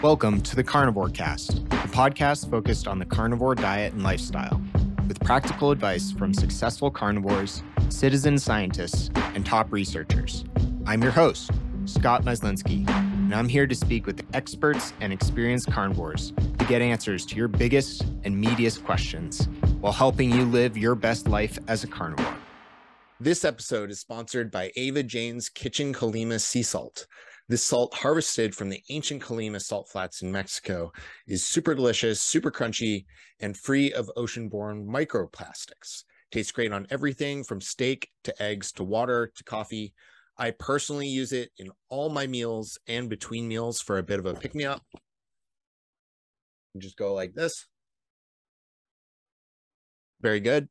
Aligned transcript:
Welcome 0.00 0.42
to 0.42 0.54
the 0.54 0.62
Carnivore 0.62 1.08
Cast, 1.08 1.58
a 1.58 1.88
podcast 1.88 2.48
focused 2.48 2.86
on 2.86 3.00
the 3.00 3.04
carnivore 3.04 3.56
diet 3.56 3.94
and 3.94 4.04
lifestyle, 4.04 4.62
with 5.08 5.18
practical 5.18 5.72
advice 5.72 6.12
from 6.12 6.32
successful 6.32 6.88
carnivores, 6.88 7.64
citizen 7.88 8.38
scientists, 8.38 9.10
and 9.34 9.44
top 9.44 9.72
researchers. 9.72 10.44
I'm 10.86 11.02
your 11.02 11.10
host, 11.10 11.50
Scott 11.86 12.22
Myslinski, 12.24 12.88
and 12.88 13.34
I'm 13.34 13.48
here 13.48 13.66
to 13.66 13.74
speak 13.74 14.06
with 14.06 14.24
experts 14.34 14.92
and 15.00 15.12
experienced 15.12 15.68
carnivores 15.72 16.32
to 16.60 16.64
get 16.66 16.80
answers 16.80 17.26
to 17.26 17.34
your 17.34 17.48
biggest 17.48 18.02
and 18.22 18.36
meatiest 18.36 18.84
questions 18.84 19.48
while 19.80 19.92
helping 19.92 20.30
you 20.30 20.44
live 20.44 20.78
your 20.78 20.94
best 20.94 21.26
life 21.26 21.58
as 21.66 21.82
a 21.82 21.88
carnivore. 21.88 22.36
This 23.18 23.44
episode 23.44 23.90
is 23.90 23.98
sponsored 23.98 24.52
by 24.52 24.70
Ava 24.76 25.02
Jane's 25.02 25.48
Kitchen 25.48 25.92
Colima 25.92 26.40
Sea 26.40 26.62
Salt. 26.62 27.08
This 27.48 27.62
salt, 27.62 27.94
harvested 27.94 28.54
from 28.54 28.68
the 28.68 28.82
ancient 28.90 29.22
Colima 29.22 29.60
salt 29.60 29.88
flats 29.88 30.20
in 30.20 30.30
Mexico, 30.30 30.92
is 31.26 31.46
super 31.46 31.74
delicious, 31.74 32.20
super 32.20 32.50
crunchy, 32.50 33.06
and 33.40 33.56
free 33.56 33.90
of 33.90 34.10
ocean-borne 34.16 34.86
microplastics. 34.86 36.04
Tastes 36.30 36.52
great 36.52 36.72
on 36.72 36.86
everything 36.90 37.42
from 37.42 37.62
steak 37.62 38.10
to 38.24 38.42
eggs 38.42 38.70
to 38.72 38.84
water 38.84 39.32
to 39.34 39.44
coffee. 39.44 39.94
I 40.36 40.50
personally 40.50 41.08
use 41.08 41.32
it 41.32 41.50
in 41.56 41.70
all 41.88 42.10
my 42.10 42.26
meals 42.26 42.78
and 42.86 43.08
between 43.08 43.48
meals 43.48 43.80
for 43.80 43.96
a 43.96 44.02
bit 44.02 44.18
of 44.18 44.26
a 44.26 44.34
pick 44.34 44.54
me 44.54 44.64
up. 44.64 44.82
Just 46.76 46.98
go 46.98 47.14
like 47.14 47.32
this. 47.32 47.66
Very 50.20 50.40
good. 50.40 50.68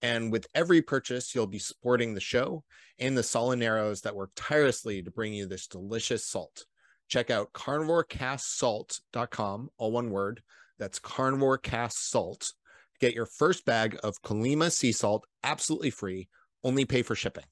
And 0.00 0.30
with 0.30 0.46
every 0.54 0.80
purchase, 0.80 1.34
you'll 1.34 1.48
be 1.48 1.58
supporting 1.58 2.14
the 2.14 2.20
show 2.20 2.62
and 2.98 3.16
the 3.16 3.22
Salineros 3.22 4.02
that 4.02 4.14
work 4.14 4.30
tirelessly 4.36 5.02
to 5.02 5.10
bring 5.10 5.34
you 5.34 5.46
this 5.46 5.66
delicious 5.66 6.24
salt. 6.24 6.66
Check 7.08 7.30
out 7.30 7.52
carnivorecastsalt.com, 7.52 9.70
all 9.76 9.92
one 9.92 10.10
word. 10.10 10.42
That's 10.78 11.00
carnivorecastsalt. 11.00 12.52
Get 13.00 13.14
your 13.14 13.26
first 13.26 13.64
bag 13.64 13.98
of 14.02 14.20
Colima 14.22 14.70
sea 14.70 14.92
salt 14.92 15.24
absolutely 15.42 15.90
free. 15.90 16.28
Only 16.62 16.84
pay 16.84 17.02
for 17.02 17.14
shipping. 17.14 17.44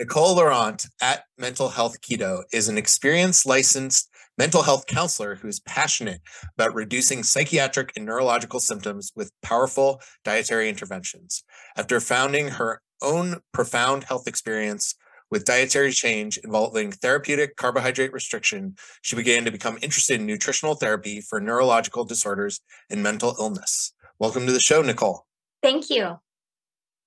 Nicole 0.00 0.36
Laurent 0.36 0.86
at 1.02 1.24
Mental 1.36 1.68
Health 1.68 2.00
Keto 2.00 2.44
is 2.54 2.70
an 2.70 2.78
experienced 2.78 3.44
licensed 3.44 4.08
mental 4.38 4.62
health 4.62 4.86
counselor 4.86 5.34
who 5.34 5.46
is 5.46 5.60
passionate 5.60 6.22
about 6.56 6.74
reducing 6.74 7.22
psychiatric 7.22 7.92
and 7.94 8.06
neurological 8.06 8.60
symptoms 8.60 9.12
with 9.14 9.30
powerful 9.42 10.00
dietary 10.24 10.70
interventions. 10.70 11.44
After 11.76 12.00
founding 12.00 12.48
her 12.48 12.80
own 13.02 13.40
profound 13.52 14.04
health 14.04 14.26
experience 14.26 14.94
with 15.30 15.44
dietary 15.44 15.92
change 15.92 16.38
involving 16.38 16.92
therapeutic 16.92 17.56
carbohydrate 17.56 18.14
restriction, 18.14 18.76
she 19.02 19.16
began 19.16 19.44
to 19.44 19.50
become 19.50 19.78
interested 19.82 20.18
in 20.18 20.24
nutritional 20.24 20.76
therapy 20.76 21.20
for 21.20 21.42
neurological 21.42 22.06
disorders 22.06 22.62
and 22.88 23.02
mental 23.02 23.36
illness. 23.38 23.92
Welcome 24.18 24.46
to 24.46 24.52
the 24.52 24.60
show, 24.60 24.80
Nicole. 24.80 25.26
Thank 25.62 25.90
you. 25.90 26.20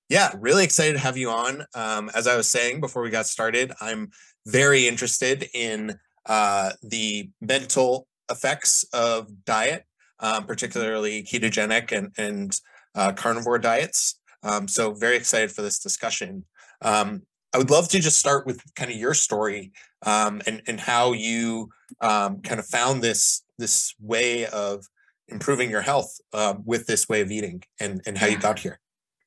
Yeah, 0.08 0.32
really 0.38 0.64
excited 0.64 0.94
to 0.94 0.98
have 0.98 1.16
you 1.16 1.30
on. 1.30 1.64
Um, 1.74 2.10
as 2.14 2.26
I 2.26 2.36
was 2.36 2.48
saying 2.48 2.80
before 2.80 3.02
we 3.02 3.10
got 3.10 3.26
started, 3.26 3.72
I'm 3.80 4.10
very 4.46 4.86
interested 4.86 5.48
in 5.54 5.98
uh, 6.26 6.72
the 6.82 7.30
mental 7.40 8.06
effects 8.30 8.84
of 8.92 9.44
diet, 9.44 9.84
um, 10.20 10.44
particularly 10.44 11.22
ketogenic 11.22 11.92
and, 11.92 12.12
and 12.18 12.60
uh, 12.94 13.12
carnivore 13.12 13.58
diets. 13.58 14.20
Um, 14.42 14.68
so, 14.68 14.92
very 14.92 15.16
excited 15.16 15.50
for 15.50 15.62
this 15.62 15.78
discussion. 15.78 16.44
Um, 16.82 17.22
I 17.54 17.58
would 17.58 17.70
love 17.70 17.88
to 17.88 18.00
just 18.00 18.18
start 18.18 18.46
with 18.46 18.60
kind 18.74 18.90
of 18.90 18.96
your 18.96 19.14
story 19.14 19.72
um, 20.02 20.42
and 20.46 20.60
and 20.66 20.78
how 20.78 21.12
you 21.12 21.70
um, 22.02 22.42
kind 22.42 22.60
of 22.60 22.66
found 22.66 23.00
this 23.00 23.42
this 23.58 23.94
way 24.00 24.46
of 24.46 24.84
improving 25.28 25.70
your 25.70 25.80
health 25.80 26.18
uh, 26.34 26.54
with 26.64 26.86
this 26.86 27.08
way 27.08 27.22
of 27.22 27.30
eating 27.30 27.62
and 27.80 28.02
and 28.06 28.18
how 28.18 28.26
you 28.26 28.36
got 28.36 28.58
here. 28.58 28.80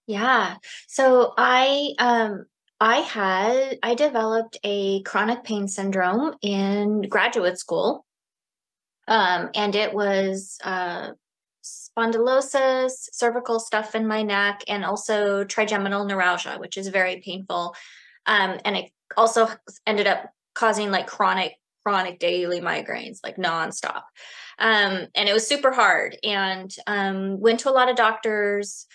Yeah. 0.07 0.55
So 0.87 1.33
I 1.37 1.93
um 1.99 2.45
I 2.79 2.97
had 2.97 3.77
I 3.83 3.93
developed 3.93 4.57
a 4.63 5.03
chronic 5.03 5.43
pain 5.43 5.67
syndrome 5.67 6.35
in 6.41 7.01
graduate 7.03 7.59
school. 7.59 8.05
Um 9.07 9.49
and 9.53 9.75
it 9.75 9.93
was 9.93 10.57
uh 10.63 11.11
spondylosis, 11.63 13.09
cervical 13.11 13.59
stuff 13.59 13.95
in 13.95 14.07
my 14.07 14.23
neck 14.23 14.63
and 14.69 14.85
also 14.85 15.43
trigeminal 15.43 16.05
neuralgia, 16.05 16.57
which 16.57 16.77
is 16.77 16.87
very 16.87 17.21
painful. 17.23 17.75
Um 18.25 18.59
and 18.63 18.77
it 18.77 18.91
also 19.17 19.49
ended 19.85 20.07
up 20.07 20.29
causing 20.55 20.89
like 20.89 21.07
chronic 21.07 21.53
chronic 21.83 22.19
daily 22.19 22.61
migraines 22.61 23.19
like 23.23 23.35
nonstop. 23.35 24.03
Um 24.57 25.07
and 25.15 25.27
it 25.27 25.33
was 25.33 25.45
super 25.45 25.73
hard 25.73 26.17
and 26.23 26.73
um 26.87 27.41
went 27.41 27.59
to 27.61 27.69
a 27.69 27.71
lot 27.71 27.89
of 27.89 27.97
doctors 27.97 28.87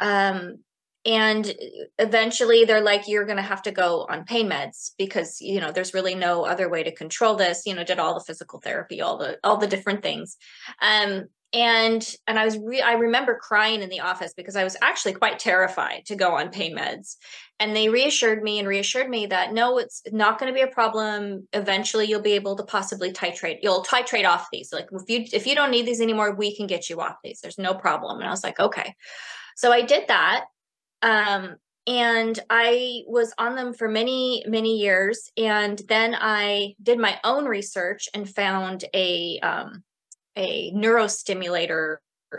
um, 0.00 0.58
and 1.06 1.54
eventually 1.98 2.64
they're 2.64 2.82
like 2.82 3.08
you're 3.08 3.24
going 3.24 3.36
to 3.36 3.42
have 3.42 3.62
to 3.62 3.70
go 3.70 4.06
on 4.10 4.24
pain 4.24 4.50
meds 4.50 4.90
because 4.98 5.40
you 5.40 5.60
know 5.60 5.72
there's 5.72 5.94
really 5.94 6.14
no 6.14 6.44
other 6.44 6.68
way 6.68 6.82
to 6.82 6.94
control 6.94 7.36
this. 7.36 7.62
You 7.64 7.74
know 7.74 7.84
did 7.84 7.98
all 7.98 8.14
the 8.14 8.24
physical 8.24 8.60
therapy 8.60 9.00
all 9.00 9.16
the 9.16 9.38
all 9.42 9.56
the 9.56 9.66
different 9.66 10.02
things. 10.02 10.36
Um 10.82 11.26
and 11.52 12.14
and 12.28 12.38
i 12.38 12.44
was 12.44 12.56
re- 12.58 12.80
i 12.80 12.92
remember 12.92 13.36
crying 13.36 13.82
in 13.82 13.88
the 13.88 13.98
office 13.98 14.32
because 14.34 14.54
i 14.54 14.62
was 14.62 14.76
actually 14.82 15.12
quite 15.12 15.40
terrified 15.40 16.02
to 16.06 16.14
go 16.14 16.36
on 16.36 16.50
pain 16.50 16.76
meds. 16.76 17.16
And 17.58 17.76
they 17.76 17.90
reassured 17.90 18.42
me 18.42 18.58
and 18.58 18.66
reassured 18.66 19.10
me 19.10 19.26
that 19.26 19.52
no 19.52 19.78
it's 19.78 20.02
not 20.12 20.38
going 20.38 20.50
to 20.50 20.56
be 20.56 20.62
a 20.62 20.72
problem. 20.72 21.46
Eventually 21.52 22.06
you'll 22.06 22.22
be 22.22 22.32
able 22.32 22.56
to 22.56 22.62
possibly 22.62 23.12
titrate 23.12 23.58
you'll 23.62 23.84
titrate 23.84 24.26
off 24.26 24.46
these. 24.52 24.72
Like 24.72 24.88
if 24.92 25.10
you 25.10 25.26
if 25.32 25.46
you 25.46 25.54
don't 25.54 25.70
need 25.70 25.86
these 25.86 26.00
anymore 26.00 26.34
we 26.34 26.56
can 26.56 26.66
get 26.66 26.88
you 26.88 27.00
off 27.00 27.16
these. 27.24 27.40
There's 27.40 27.58
no 27.58 27.74
problem. 27.74 28.18
And 28.18 28.28
i 28.28 28.30
was 28.30 28.44
like 28.44 28.60
okay 28.60 28.94
so 29.60 29.70
I 29.70 29.82
did 29.82 30.08
that. 30.08 30.46
Um, 31.02 31.56
and 31.86 32.38
I 32.48 33.02
was 33.06 33.34
on 33.36 33.56
them 33.56 33.74
for 33.74 33.88
many, 33.88 34.42
many 34.48 34.78
years. 34.78 35.30
And 35.36 35.78
then 35.86 36.16
I 36.18 36.76
did 36.82 36.98
my 36.98 37.20
own 37.24 37.44
research 37.44 38.08
and 38.14 38.26
found 38.26 38.86
a 38.94 39.38
um, 39.40 39.84
a 40.34 40.72
neurostimulator 40.72 41.96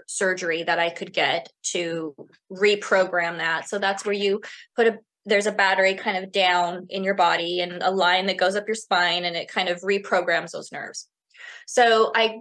surgery 0.08 0.64
that 0.64 0.80
I 0.80 0.90
could 0.90 1.14
get 1.14 1.52
to 1.74 2.16
reprogram 2.52 3.38
that. 3.38 3.70
So 3.70 3.78
that's 3.78 4.03
where 4.03 4.16
you 4.16 4.42
put 4.76 4.88
a 4.88 4.98
there's 5.28 5.46
a 5.46 5.52
battery 5.52 5.94
kind 5.94 6.24
of 6.24 6.32
down 6.32 6.88
in 6.90 7.03
your 7.03 7.14
body 7.14 7.59
and 7.59 7.84
a 7.84 7.92
line 7.92 8.26
that 8.26 8.38
goes 8.38 8.56
up 8.56 8.68
your 8.68 8.74
spine 8.74 9.26
and 9.26 9.36
it 9.36 9.48
kind 9.48 9.70
of 9.70 9.82
reprograms 9.82 10.52
those 10.52 10.72
nerves. 10.72 11.08
So 11.68 12.12
I 12.16 12.40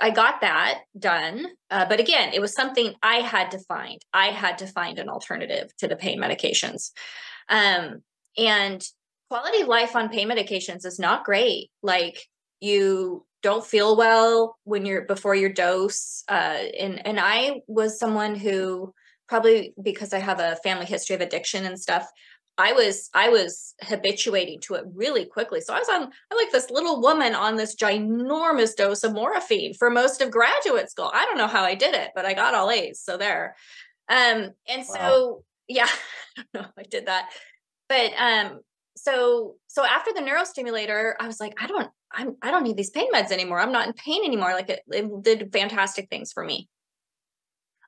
I 0.00 0.10
got 0.10 0.40
that 0.40 0.80
done. 0.98 1.46
Uh, 1.70 1.86
but 1.88 2.00
again, 2.00 2.32
it 2.32 2.40
was 2.40 2.54
something 2.54 2.94
I 3.02 3.16
had 3.16 3.50
to 3.50 3.58
find. 3.58 4.00
I 4.12 4.26
had 4.26 4.58
to 4.58 4.66
find 4.66 4.98
an 4.98 5.08
alternative 5.08 5.70
to 5.78 5.88
the 5.88 5.96
pain 5.96 6.20
medications. 6.20 6.90
Um, 7.48 8.02
and 8.38 8.82
quality 9.28 9.62
of 9.62 9.68
life 9.68 9.96
on 9.96 10.08
pain 10.08 10.28
medications 10.28 10.84
is 10.84 10.98
not 10.98 11.24
great. 11.24 11.70
Like 11.82 12.26
you 12.60 13.26
don't 13.42 13.64
feel 13.64 13.96
well 13.96 14.56
when 14.64 14.86
you're 14.86 15.02
before 15.02 15.34
your 15.34 15.52
dose. 15.52 16.24
Uh, 16.28 16.58
and 16.78 17.06
and 17.06 17.20
I 17.20 17.60
was 17.66 17.98
someone 17.98 18.34
who 18.34 18.92
probably 19.28 19.74
because 19.82 20.12
I 20.12 20.18
have 20.18 20.40
a 20.40 20.56
family 20.62 20.86
history 20.86 21.14
of 21.14 21.20
addiction 21.20 21.64
and 21.64 21.78
stuff, 21.78 22.08
I 22.58 22.72
was 22.72 23.10
I 23.12 23.28
was 23.28 23.74
habituating 23.82 24.60
to 24.62 24.74
it 24.74 24.84
really 24.94 25.26
quickly. 25.26 25.60
So 25.60 25.74
I 25.74 25.78
was 25.78 25.88
on 25.88 26.02
I'm 26.02 26.36
like 26.36 26.50
this 26.52 26.70
little 26.70 27.02
woman 27.02 27.34
on 27.34 27.56
this 27.56 27.76
ginormous 27.76 28.74
dose 28.74 29.04
of 29.04 29.12
morphine 29.12 29.74
for 29.74 29.90
most 29.90 30.22
of 30.22 30.30
graduate 30.30 30.90
school. 30.90 31.10
I 31.12 31.24
don't 31.26 31.38
know 31.38 31.48
how 31.48 31.64
I 31.64 31.74
did 31.74 31.94
it, 31.94 32.12
but 32.14 32.24
I 32.24 32.32
got 32.32 32.54
all 32.54 32.70
A's. 32.70 33.00
So 33.00 33.16
there. 33.18 33.56
Um 34.08 34.50
and 34.68 34.86
so 34.86 34.94
wow. 34.98 35.42
yeah, 35.68 35.88
I 36.54 36.66
I 36.78 36.82
did 36.84 37.06
that. 37.06 37.30
But 37.88 38.12
um 38.18 38.60
so 38.96 39.56
so 39.66 39.84
after 39.84 40.12
the 40.14 40.22
neurostimulator, 40.22 41.12
I 41.20 41.26
was 41.26 41.40
like, 41.40 41.54
I 41.60 41.66
don't 41.66 41.90
I'm 42.10 42.36
I 42.40 42.50
don't 42.50 42.62
need 42.62 42.78
these 42.78 42.90
pain 42.90 43.12
meds 43.12 43.32
anymore. 43.32 43.60
I'm 43.60 43.72
not 43.72 43.86
in 43.86 43.92
pain 43.92 44.24
anymore. 44.24 44.52
Like 44.52 44.70
it, 44.70 44.80
it 44.88 45.22
did 45.22 45.52
fantastic 45.52 46.08
things 46.08 46.32
for 46.32 46.42
me. 46.42 46.68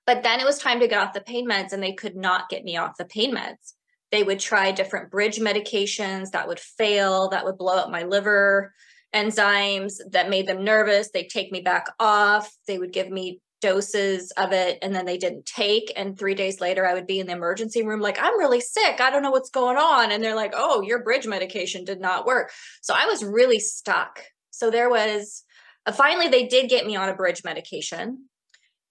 But 0.05 0.23
then 0.23 0.41
it 0.41 0.47
was 0.47 0.59
time 0.59 0.81
to 0.81 0.89
get 0.89 0.99
off 0.99 1.15
the 1.15 1.21
pain 1.23 1.49
meds 1.49 1.73
and 1.73 1.83
they 1.83 1.93
could 1.93 2.17
not 2.17 2.51
get 2.51 2.65
me 2.65 2.77
off 2.77 2.99
the 2.99 3.07
pain 3.07 3.35
meds 3.35 3.73
they 4.11 4.23
would 4.23 4.41
try 4.41 4.73
different 4.73 5.11
bridge 5.11 5.39
medications 5.39 6.31
that 6.31 6.49
would 6.49 6.61
fail, 6.61 7.29
that 7.29 7.45
would 7.45 7.59
blow 7.59 7.77
up 7.77 7.91
my 7.91 8.05
liver 8.05 8.73
enzymes, 9.15 9.95
that 10.13 10.31
made 10.31 10.47
them 10.47 10.65
nervous. 10.65 11.11
They'd 11.13 11.29
take 11.29 11.53
me 11.53 11.61
back 11.61 11.87
off. 11.99 12.51
They 12.67 12.79
would 12.79 12.93
give 12.93 13.11
me 13.11 13.41
doses 13.61 14.31
of 14.33 14.53
it 14.53 14.79
and 14.83 14.95
then 14.95 15.05
they 15.05 15.19
didn't 15.19 15.47
take. 15.47 15.93
And 15.97 16.17
three 16.17 16.35
days 16.35 16.61
later, 16.61 16.87
I 16.87 16.95
would 16.95 17.07
be 17.07 17.19
in 17.19 17.27
the 17.27 17.33
emergency 17.33 17.85
room, 17.85 18.01
like, 18.01 18.19
I'm 18.21 18.39
really 18.39 18.61
sick. 18.61 19.01
I 19.01 19.11
don't 19.11 19.23
know 19.23 19.31
what's 19.31 19.51
going 19.51 19.77
on. 19.77 20.13
And 20.13 20.23
they're 20.23 20.37
like, 20.37 20.53
oh, 20.55 20.83
your 20.83 21.03
bridge 21.03 21.27
medication 21.27 21.85
did 21.85 22.01
not 22.01 22.27
work. 22.27 22.53
So 22.83 22.95
I 22.97 23.07
was 23.07 23.25
really 23.25 23.59
stuck. 23.59 24.23
So 24.51 24.71
there 24.71 24.91
was, 24.91 25.45
uh, 25.87 25.93
finally, 25.93 26.29
they 26.29 26.47
did 26.47 26.71
get 26.71 26.87
me 26.87 26.97
on 26.97 27.09
a 27.09 27.17
bridge 27.17 27.43
medication. 27.45 28.29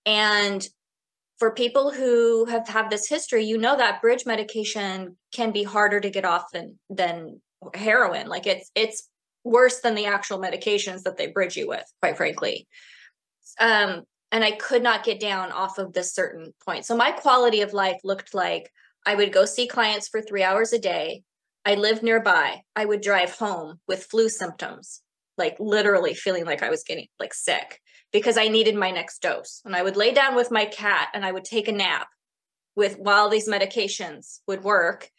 And 0.05 0.67
for 1.39 1.51
people 1.51 1.91
who 1.91 2.45
have 2.45 2.67
have 2.67 2.89
this 2.89 3.07
history 3.07 3.43
you 3.43 3.57
know 3.57 3.77
that 3.77 4.01
bridge 4.01 4.25
medication 4.25 5.15
can 5.31 5.51
be 5.51 5.63
harder 5.63 5.99
to 5.99 6.09
get 6.09 6.25
off 6.25 6.45
than 6.51 6.77
than 6.89 7.41
heroin 7.73 8.27
like 8.27 8.47
it's 8.47 8.71
it's 8.75 9.09
worse 9.47 9.79
than 9.79 9.95
the 9.95 10.05
actual 10.05 10.39
medications 10.39 11.03
that 11.03 11.17
they 11.17 11.27
bridge 11.27 11.55
you 11.55 11.67
with, 11.67 11.85
quite 12.01 12.17
frankly. 12.17 12.67
Um, 13.59 14.03
and 14.31 14.43
I 14.43 14.51
could 14.51 14.83
not 14.83 15.05
get 15.05 15.19
down 15.19 15.51
off 15.51 15.77
of 15.77 15.93
this 15.93 16.13
certain 16.13 16.53
point. 16.65 16.85
So 16.85 16.95
my 16.95 17.11
quality 17.11 17.61
of 17.61 17.73
life 17.73 17.99
looked 18.03 18.33
like 18.33 18.69
I 19.05 19.15
would 19.15 19.31
go 19.31 19.45
see 19.45 19.67
clients 19.67 20.09
for 20.09 20.21
three 20.21 20.43
hours 20.43 20.73
a 20.73 20.79
day. 20.79 21.23
I 21.65 21.75
lived 21.75 22.03
nearby. 22.03 22.61
I 22.75 22.85
would 22.85 23.01
drive 23.01 23.31
home 23.31 23.79
with 23.87 24.05
flu 24.05 24.29
symptoms, 24.29 25.01
like 25.37 25.55
literally 25.59 26.13
feeling 26.13 26.45
like 26.45 26.63
I 26.63 26.69
was 26.69 26.83
getting 26.83 27.07
like 27.19 27.33
sick 27.33 27.81
because 28.11 28.37
I 28.37 28.47
needed 28.47 28.75
my 28.75 28.91
next 28.91 29.21
dose. 29.21 29.61
And 29.65 29.75
I 29.75 29.83
would 29.83 29.97
lay 29.97 30.13
down 30.13 30.35
with 30.35 30.51
my 30.51 30.65
cat 30.65 31.09
and 31.13 31.25
I 31.25 31.31
would 31.31 31.43
take 31.43 31.67
a 31.67 31.71
nap 31.71 32.07
with 32.75 32.97
while 32.97 33.29
these 33.29 33.49
medications 33.49 34.39
would 34.47 34.63
work 34.63 35.09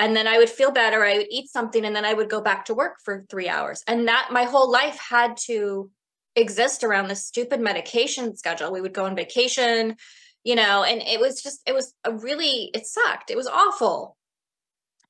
and 0.00 0.16
then 0.16 0.26
I 0.26 0.38
would 0.38 0.48
feel 0.48 0.70
better. 0.70 1.04
I 1.04 1.18
would 1.18 1.26
eat 1.30 1.50
something 1.50 1.84
and 1.84 1.94
then 1.94 2.06
I 2.06 2.14
would 2.14 2.30
go 2.30 2.40
back 2.40 2.64
to 2.64 2.74
work 2.74 2.96
for 3.04 3.26
three 3.28 3.50
hours. 3.50 3.82
And 3.86 4.08
that 4.08 4.28
my 4.32 4.44
whole 4.44 4.72
life 4.72 4.98
had 4.98 5.36
to 5.48 5.90
exist 6.34 6.82
around 6.84 7.08
this 7.08 7.26
stupid 7.26 7.60
medication 7.60 8.34
schedule. 8.34 8.72
We 8.72 8.80
would 8.80 8.94
go 8.94 9.04
on 9.04 9.14
vacation, 9.14 9.96
you 10.42 10.54
know, 10.54 10.84
and 10.84 11.02
it 11.02 11.20
was 11.20 11.42
just, 11.42 11.60
it 11.66 11.74
was 11.74 11.92
a 12.02 12.14
really, 12.14 12.70
it 12.72 12.86
sucked. 12.86 13.30
It 13.30 13.36
was 13.36 13.46
awful. 13.46 14.16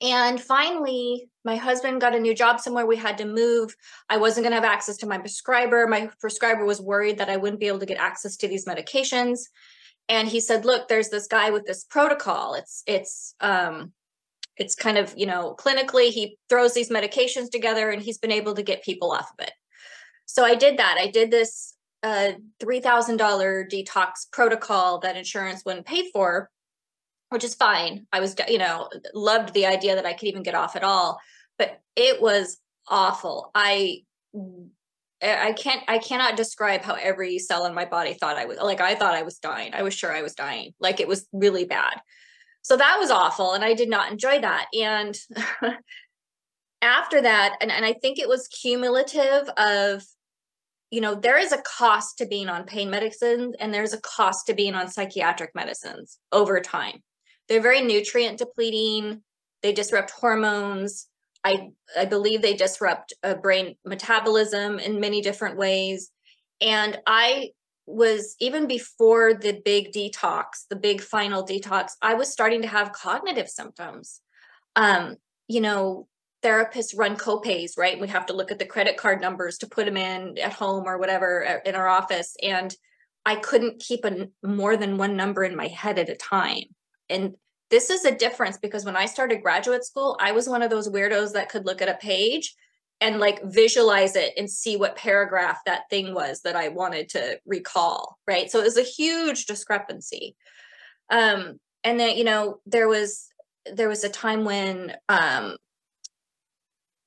And 0.03 0.41
finally, 0.41 1.29
my 1.45 1.57
husband 1.57 2.01
got 2.01 2.15
a 2.15 2.21
new 2.21 2.35
job 2.35 2.61
somewhere. 2.61 2.87
We 2.87 2.97
had 2.97 3.19
to 3.19 3.27
move. 3.27 3.75
I 4.09 4.17
wasn't 4.17 4.45
going 4.45 4.53
to 4.53 4.57
have 4.57 4.73
access 4.73 4.97
to 4.99 5.07
my 5.07 5.19
prescriber. 5.19 5.87
My 5.87 6.11
prescriber 6.21 6.65
was 6.65 6.81
worried 6.81 7.19
that 7.19 7.29
I 7.29 7.37
wouldn't 7.37 7.61
be 7.61 7.67
able 7.67 7.81
to 7.81 7.87
get 7.87 7.99
access 7.99 8.37
to 8.39 8.49
these 8.49 8.65
medications. 8.65 9.41
And 10.09 10.27
he 10.27 10.41
said, 10.41 10.65
"Look, 10.65 10.89
there's 10.89 11.11
this 11.11 11.27
guy 11.27 11.51
with 11.51 11.67
this 11.67 11.85
protocol. 11.85 12.55
It's 12.55 12.83
it's 12.87 13.35
um 13.41 13.93
it's 14.61 14.75
kind 14.75 14.99
of 14.99 15.13
you 15.17 15.27
know 15.27 15.57
clinically 15.59 16.11
he 16.11 16.39
throws 16.49 16.75
these 16.75 16.91
medications 16.91 17.51
together 17.51 17.91
and 17.91 18.03
he's 18.03 18.19
been 18.19 18.31
able 18.31 18.55
to 18.55 18.63
get 18.63 18.85
people 18.85 19.11
off 19.11 19.33
of 19.39 19.45
it 19.45 19.53
so 20.27 20.45
i 20.45 20.55
did 20.55 20.79
that 20.79 20.97
i 21.01 21.09
did 21.09 21.31
this 21.31 21.75
uh, 22.03 22.33
$3000 22.63 23.19
detox 23.71 24.31
protocol 24.33 25.01
that 25.01 25.17
insurance 25.17 25.65
wouldn't 25.67 25.85
pay 25.85 26.11
for 26.13 26.49
which 27.31 27.45
is 27.45 27.55
fine. 27.55 28.07
I 28.13 28.21
was 28.21 28.37
you 28.49 28.59
know 28.59 28.89
loved 29.15 29.55
the 29.55 29.67
idea 29.67 29.97
that 29.97 30.07
i 30.07 30.13
could 30.13 30.29
even 30.29 30.43
get 30.43 30.55
off 30.55 30.77
at 30.77 30.85
all 30.85 31.19
but 31.61 31.79
it 31.95 32.23
was 32.23 32.57
awful. 32.89 33.51
I 33.55 34.03
i 35.23 35.53
can't 35.53 35.83
i 35.87 35.99
cannot 35.99 36.35
describe 36.35 36.81
how 36.81 36.95
every 36.95 37.39
cell 37.39 37.67
in 37.67 37.75
my 37.75 37.85
body 37.85 38.15
thought 38.15 38.39
i 38.39 38.47
was 38.47 38.57
like 38.57 38.81
i 38.81 38.95
thought 38.95 39.15
i 39.15 39.23
was 39.23 39.39
dying. 39.39 39.75
I 39.75 39.83
was 39.83 39.93
sure 39.93 40.11
i 40.11 40.23
was 40.23 40.35
dying. 40.35 40.73
Like 40.81 40.99
it 40.99 41.07
was 41.07 41.29
really 41.33 41.67
bad. 41.67 42.01
So 42.63 42.77
that 42.79 42.97
was 42.99 43.11
awful 43.11 43.53
and 43.53 43.63
i 43.63 43.75
did 43.75 43.91
not 43.91 44.11
enjoy 44.11 44.41
that. 44.41 44.67
And 44.73 45.15
after 46.83 47.21
that 47.21 47.57
and, 47.61 47.71
and 47.71 47.85
i 47.85 47.93
think 47.93 48.19
it 48.19 48.29
was 48.29 48.49
cumulative 48.49 49.51
of 49.59 50.03
you 50.91 51.03
know 51.03 51.15
there 51.15 51.37
is 51.37 51.53
a 51.53 51.63
cost 51.63 52.17
to 52.17 52.27
being 52.27 52.49
on 52.49 52.65
pain 52.65 52.89
medicines 52.89 53.55
and 53.61 53.75
there's 53.75 53.93
a 53.93 54.01
cost 54.01 54.47
to 54.47 54.55
being 54.55 54.75
on 54.75 54.89
psychiatric 54.89 55.51
medicines 55.55 56.19
over 56.33 56.59
time 56.59 57.03
they're 57.51 57.61
very 57.61 57.83
nutrient 57.83 58.39
depleting 58.39 59.21
they 59.63 59.73
disrupt 59.73 60.11
hormones 60.13 61.09
i 61.45 61.69
i 61.99 62.07
believe 62.07 62.41
they 62.41 62.55
disrupt 62.55 63.13
a 63.23 63.35
brain 63.35 63.75
metabolism 63.85 64.79
in 64.79 64.99
many 64.99 65.21
different 65.21 65.59
ways 65.59 66.11
and 66.63 66.99
i 67.07 67.51
was 67.91 68.37
even 68.41 68.67
before 68.67 69.35
the 69.35 69.61
big 69.65 69.93
detox, 69.93 70.67
the 70.69 70.77
big 70.77 71.01
final 71.01 71.45
detox, 71.45 71.93
I 72.01 72.15
was 72.15 72.33
starting 72.33 72.63
to 72.63 72.69
have 72.69 72.93
cognitive 72.93 73.49
symptoms. 73.49 74.21
Um, 74.77 75.17
you 75.49 75.61
know, 75.61 76.07
therapists 76.43 76.97
run 76.97 77.17
copays, 77.17 77.77
right? 77.77 78.01
We 78.01 78.09
have 78.09 78.27
to 78.27 78.33
look 78.33 78.51
at 78.51 78.59
the 78.59 78.65
credit 78.65 78.97
card 78.97 79.21
numbers 79.21 79.59
to 79.59 79.67
put 79.67 79.87
them 79.87 79.97
in 79.97 80.39
at 80.39 80.53
home 80.53 80.85
or 80.87 80.99
whatever 80.99 81.47
uh, 81.47 81.57
in 81.65 81.75
our 81.75 81.89
office. 81.89 82.37
And 82.43 82.75
I 83.27 83.37
couldn't 83.37 83.81
keep 83.81 84.05
a 84.05 84.29
more 84.43 84.77
than 84.77 84.97
one 84.97 85.17
number 85.17 85.45
in 85.45 85.57
my 85.57 85.67
head 85.67 85.99
at 85.99 86.09
a 86.09 86.15
time. 86.15 86.65
And 87.11 87.35
this 87.71 87.91
is 87.91 88.05
a 88.05 88.15
difference 88.15 88.59
because 88.59 88.85
when 88.85 88.97
I 88.97 89.07
started 89.07 89.43
graduate 89.43 89.85
school, 89.85 90.17
I 90.21 90.33
was 90.33 90.49
one 90.49 90.63
of 90.63 90.71
those 90.71 90.89
weirdos 90.89 91.33
that 91.35 91.49
could 91.49 91.67
look 91.67 91.83
at 91.83 91.89
a 91.89 91.95
page 91.95 92.55
and 93.01 93.19
like 93.19 93.41
visualize 93.45 94.17
it 94.17 94.35
and 94.37 94.51
see 94.51 94.77
what 94.77 94.97
paragraph 94.97 95.59
that 95.67 95.89
thing 95.89 96.15
was 96.15 96.43
that 96.43 96.57
I 96.57 96.69
wanted 96.69 97.09
to 97.11 97.39
recall, 97.47 98.19
right? 98.27 98.51
So 98.51 98.61
it 98.61 98.65
was 98.65 98.77
a 98.77 98.83
huge 98.83 99.47
discrepancy. 99.47 100.37
Um, 101.11 101.59
and 101.85 101.99
then 101.99 102.17
you 102.17 102.25
know 102.25 102.61
there 102.67 102.89
was 102.89 103.27
there 103.73 103.89
was 103.89 104.05
a 104.05 104.09
time 104.09 104.45
when 104.45 104.95
um, 105.09 105.57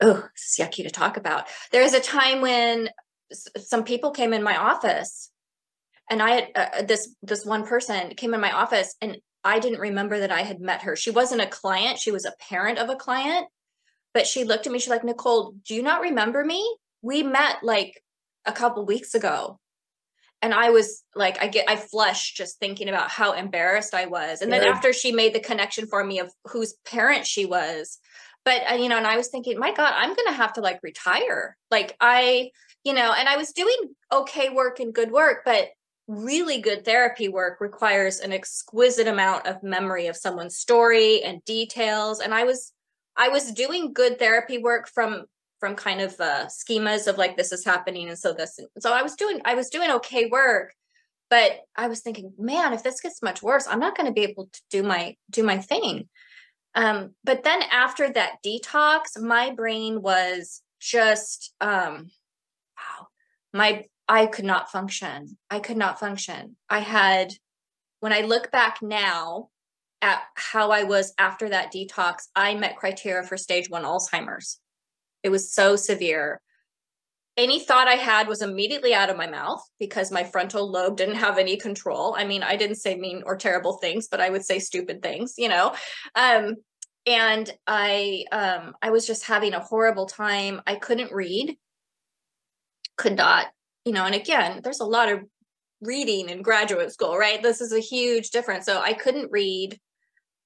oh 0.01 0.27
this 0.35 0.57
is 0.59 0.65
yucky 0.65 0.83
to 0.83 0.89
talk 0.89 1.17
about. 1.17 1.45
There 1.71 1.83
was 1.83 1.94
a 1.94 2.00
time 2.00 2.41
when 2.41 2.89
s- 3.31 3.47
some 3.57 3.83
people 3.83 4.11
came 4.11 4.33
in 4.33 4.44
my 4.44 4.57
office, 4.57 5.31
and 6.09 6.21
I 6.21 6.31
had 6.31 6.47
uh, 6.55 6.81
this 6.83 7.15
this 7.21 7.45
one 7.45 7.65
person 7.65 8.15
came 8.15 8.33
in 8.33 8.41
my 8.41 8.51
office, 8.51 8.95
and 9.01 9.17
I 9.43 9.59
didn't 9.59 9.79
remember 9.79 10.19
that 10.19 10.31
I 10.31 10.41
had 10.41 10.61
met 10.61 10.83
her. 10.83 10.95
She 10.95 11.11
wasn't 11.11 11.41
a 11.41 11.47
client; 11.47 11.99
she 11.99 12.11
was 12.11 12.25
a 12.25 12.33
parent 12.39 12.79
of 12.79 12.89
a 12.89 12.95
client. 12.95 13.47
But 14.13 14.27
she 14.27 14.43
looked 14.43 14.67
at 14.67 14.71
me 14.71 14.79
she's 14.79 14.89
like 14.89 15.03
nicole 15.03 15.55
do 15.65 15.73
you 15.75 15.81
not 15.81 16.01
remember 16.01 16.43
me? 16.43 16.77
We 17.01 17.23
met 17.23 17.57
like 17.63 18.01
a 18.45 18.51
couple 18.51 18.85
weeks 18.85 19.15
ago. 19.15 19.59
And 20.41 20.53
i 20.53 20.69
was 20.69 21.03
like 21.15 21.41
i 21.41 21.47
get 21.47 21.69
i 21.69 21.75
flushed 21.75 22.35
just 22.35 22.59
thinking 22.59 22.89
about 22.89 23.09
how 23.09 23.31
embarrassed 23.33 23.93
i 23.93 24.05
was. 24.05 24.41
And 24.41 24.51
then 24.51 24.63
after 24.63 24.93
she 24.93 25.11
made 25.11 25.33
the 25.33 25.39
connection 25.39 25.87
for 25.87 26.03
me 26.03 26.19
of 26.19 26.31
whose 26.45 26.75
parent 26.85 27.25
she 27.25 27.45
was. 27.45 27.97
But 28.45 28.61
uh, 28.71 28.75
you 28.75 28.89
know 28.89 28.97
and 28.97 29.07
i 29.07 29.17
was 29.17 29.29
thinking 29.29 29.57
my 29.57 29.73
god 29.73 29.93
i'm 29.95 30.13
gonna 30.13 30.33
have 30.33 30.53
to 30.53 30.61
like 30.61 30.79
retire. 30.83 31.57
Like 31.71 31.95
i 31.99 32.51
you 32.83 32.93
know 32.93 33.13
and 33.13 33.27
i 33.27 33.37
was 33.37 33.51
doing 33.51 33.77
okay 34.11 34.49
work 34.49 34.79
and 34.79 34.93
good 34.93 35.11
work 35.11 35.43
but 35.45 35.69
really 36.07 36.59
good 36.59 36.83
therapy 36.83 37.29
work 37.29 37.61
requires 37.61 38.19
an 38.19 38.33
exquisite 38.33 39.07
amount 39.07 39.47
of 39.47 39.63
memory 39.63 40.07
of 40.07 40.17
someone's 40.17 40.57
story 40.57 41.23
and 41.23 41.44
details 41.45 42.19
and 42.19 42.33
i 42.33 42.44
was 42.44 42.73
I 43.15 43.29
was 43.29 43.51
doing 43.51 43.94
good 43.94 44.19
therapy 44.19 44.57
work 44.57 44.88
from 44.88 45.25
from 45.59 45.75
kind 45.75 46.01
of 46.01 46.19
uh, 46.19 46.47
schemas 46.47 47.07
of 47.07 47.17
like 47.17 47.38
this 47.38 47.53
is 47.53 47.63
happening 47.63 48.09
and 48.09 48.19
so 48.19 48.33
this 48.33 48.59
and 48.59 48.67
so 48.79 48.91
I 48.94 49.01
was 49.01 49.15
doing 49.15 49.39
I 49.45 49.55
was 49.55 49.69
doing 49.69 49.91
okay 49.91 50.25
work 50.25 50.73
but 51.29 51.59
I 51.75 51.88
was 51.88 52.01
thinking 52.01 52.33
man 52.38 52.73
if 52.73 52.83
this 52.83 53.00
gets 53.01 53.21
much 53.21 53.41
worse 53.41 53.67
I'm 53.67 53.79
not 53.79 53.95
going 53.95 54.07
to 54.07 54.13
be 54.13 54.23
able 54.23 54.50
to 54.51 54.61
do 54.69 54.83
my 54.83 55.15
do 55.29 55.44
my 55.44 55.59
thing. 55.59 56.09
Um 56.75 57.11
but 57.23 57.44
then 57.44 57.61
after 57.71 58.11
that 58.11 58.38
detox 58.45 59.19
my 59.19 59.51
brain 59.51 60.01
was 60.01 60.61
just 60.81 61.53
um 61.61 62.09
wow 62.77 63.07
my 63.53 63.86
I 64.07 64.25
could 64.25 64.45
not 64.45 64.72
function 64.72 65.38
I 65.50 65.60
could 65.60 65.77
not 65.77 66.00
function 66.00 66.55
I 66.69 66.79
had 66.79 67.33
when 68.00 68.12
I 68.12 68.22
look 68.22 68.51
back 68.51 68.81
now 68.81 69.50
at 70.03 70.22
how 70.36 70.72
I 70.72 70.83
was 70.83 71.13
after 71.17 71.48
that 71.48 71.72
detox, 71.74 72.27
I 72.36 72.53
met 72.55 72.75
criteria 72.75 73.24
for 73.24 73.38
stage 73.38 73.69
one 73.69 73.83
Alzheimer's. 73.83 74.60
It 75.24 75.29
was 75.29 75.53
so 75.53 75.77
severe. 75.77 76.41
Any 77.38 77.62
thought 77.62 77.88
I 77.88 77.93
had 77.93 78.27
was 78.27 78.41
immediately 78.41 78.93
out 78.93 79.10
of 79.10 79.15
my 79.15 79.27
mouth 79.27 79.63
because 79.79 80.12
my 80.12 80.25
frontal 80.25 80.69
lobe 80.69 80.98
didn't 80.98 81.15
have 81.15 81.38
any 81.38 81.55
control. 81.55 82.13
I 82.17 82.25
mean, 82.25 82.43
I 82.43 82.57
didn't 82.57 82.75
say 82.75 82.95
mean 82.95 83.24
or 83.25 83.38
terrible 83.38 83.77
things, 83.77 84.10
but 84.10 84.19
I 84.19 84.29
would 84.29 84.43
say 84.43 84.60
stupid 84.60 85.01
things, 85.01 85.36
you 85.38 85.48
know. 85.48 85.74
Um, 86.13 86.57
and 87.05 87.50
I 87.65 88.25
um, 88.33 88.75
I 88.81 88.89
was 88.89 89.07
just 89.07 89.24
having 89.24 89.53
a 89.53 89.62
horrible 89.62 90.07
time. 90.07 90.62
I 90.67 90.75
couldn't 90.75 91.13
read, 91.13 91.57
could 92.98 93.15
not, 93.15 93.48
you 93.85 93.91
know. 93.91 94.05
And 94.05 94.15
again, 94.15 94.61
there's 94.63 94.79
a 94.79 94.85
lot 94.85 95.11
of 95.11 95.21
reading 95.81 96.29
in 96.29 96.41
graduate 96.41 96.91
school, 96.91 97.17
right? 97.17 97.41
This 97.41 97.61
is 97.61 97.73
a 97.73 97.79
huge 97.79 98.29
difference. 98.29 98.65
So 98.65 98.79
I 98.79 98.93
couldn't 98.93 99.31
read 99.31 99.79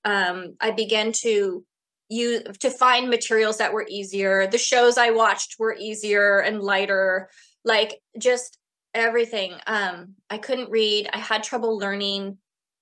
um, 0.08 0.56
I 0.62 0.72
began 0.72 1.12
to 1.24 1.66
use 2.10 2.44
to 2.60 2.70
find 2.70 3.10
materials 3.10 3.58
that 3.58 3.74
were 3.74 3.86
easier. 3.90 4.48
The 4.48 4.58
shows 4.58 4.98
I 4.98 5.12
watched 5.12 5.56
were 5.60 5.76
easier 5.78 6.40
and 6.40 6.62
lighter, 6.62 7.30
like 7.66 8.00
just 8.18 8.58
everything. 8.94 9.54
Um, 9.68 10.16
I 10.30 10.38
couldn't 10.38 10.70
read. 10.70 11.10
I 11.12 11.18
had 11.18 11.44
trouble 11.44 11.78
learning. 11.78 12.38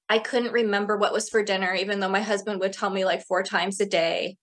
I 0.08 0.20
couldn't 0.20 0.52
remember 0.52 0.98
what 0.98 1.14
was 1.14 1.30
for 1.30 1.42
dinner, 1.42 1.74
even 1.74 2.00
though 2.00 2.10
my 2.10 2.22
husband 2.22 2.60
would 2.60 2.74
tell 2.74 2.92
me 2.92 3.06
like 3.06 3.26
four 3.26 3.42
times 3.42 3.82
a 3.82 3.88
day. 3.88 4.38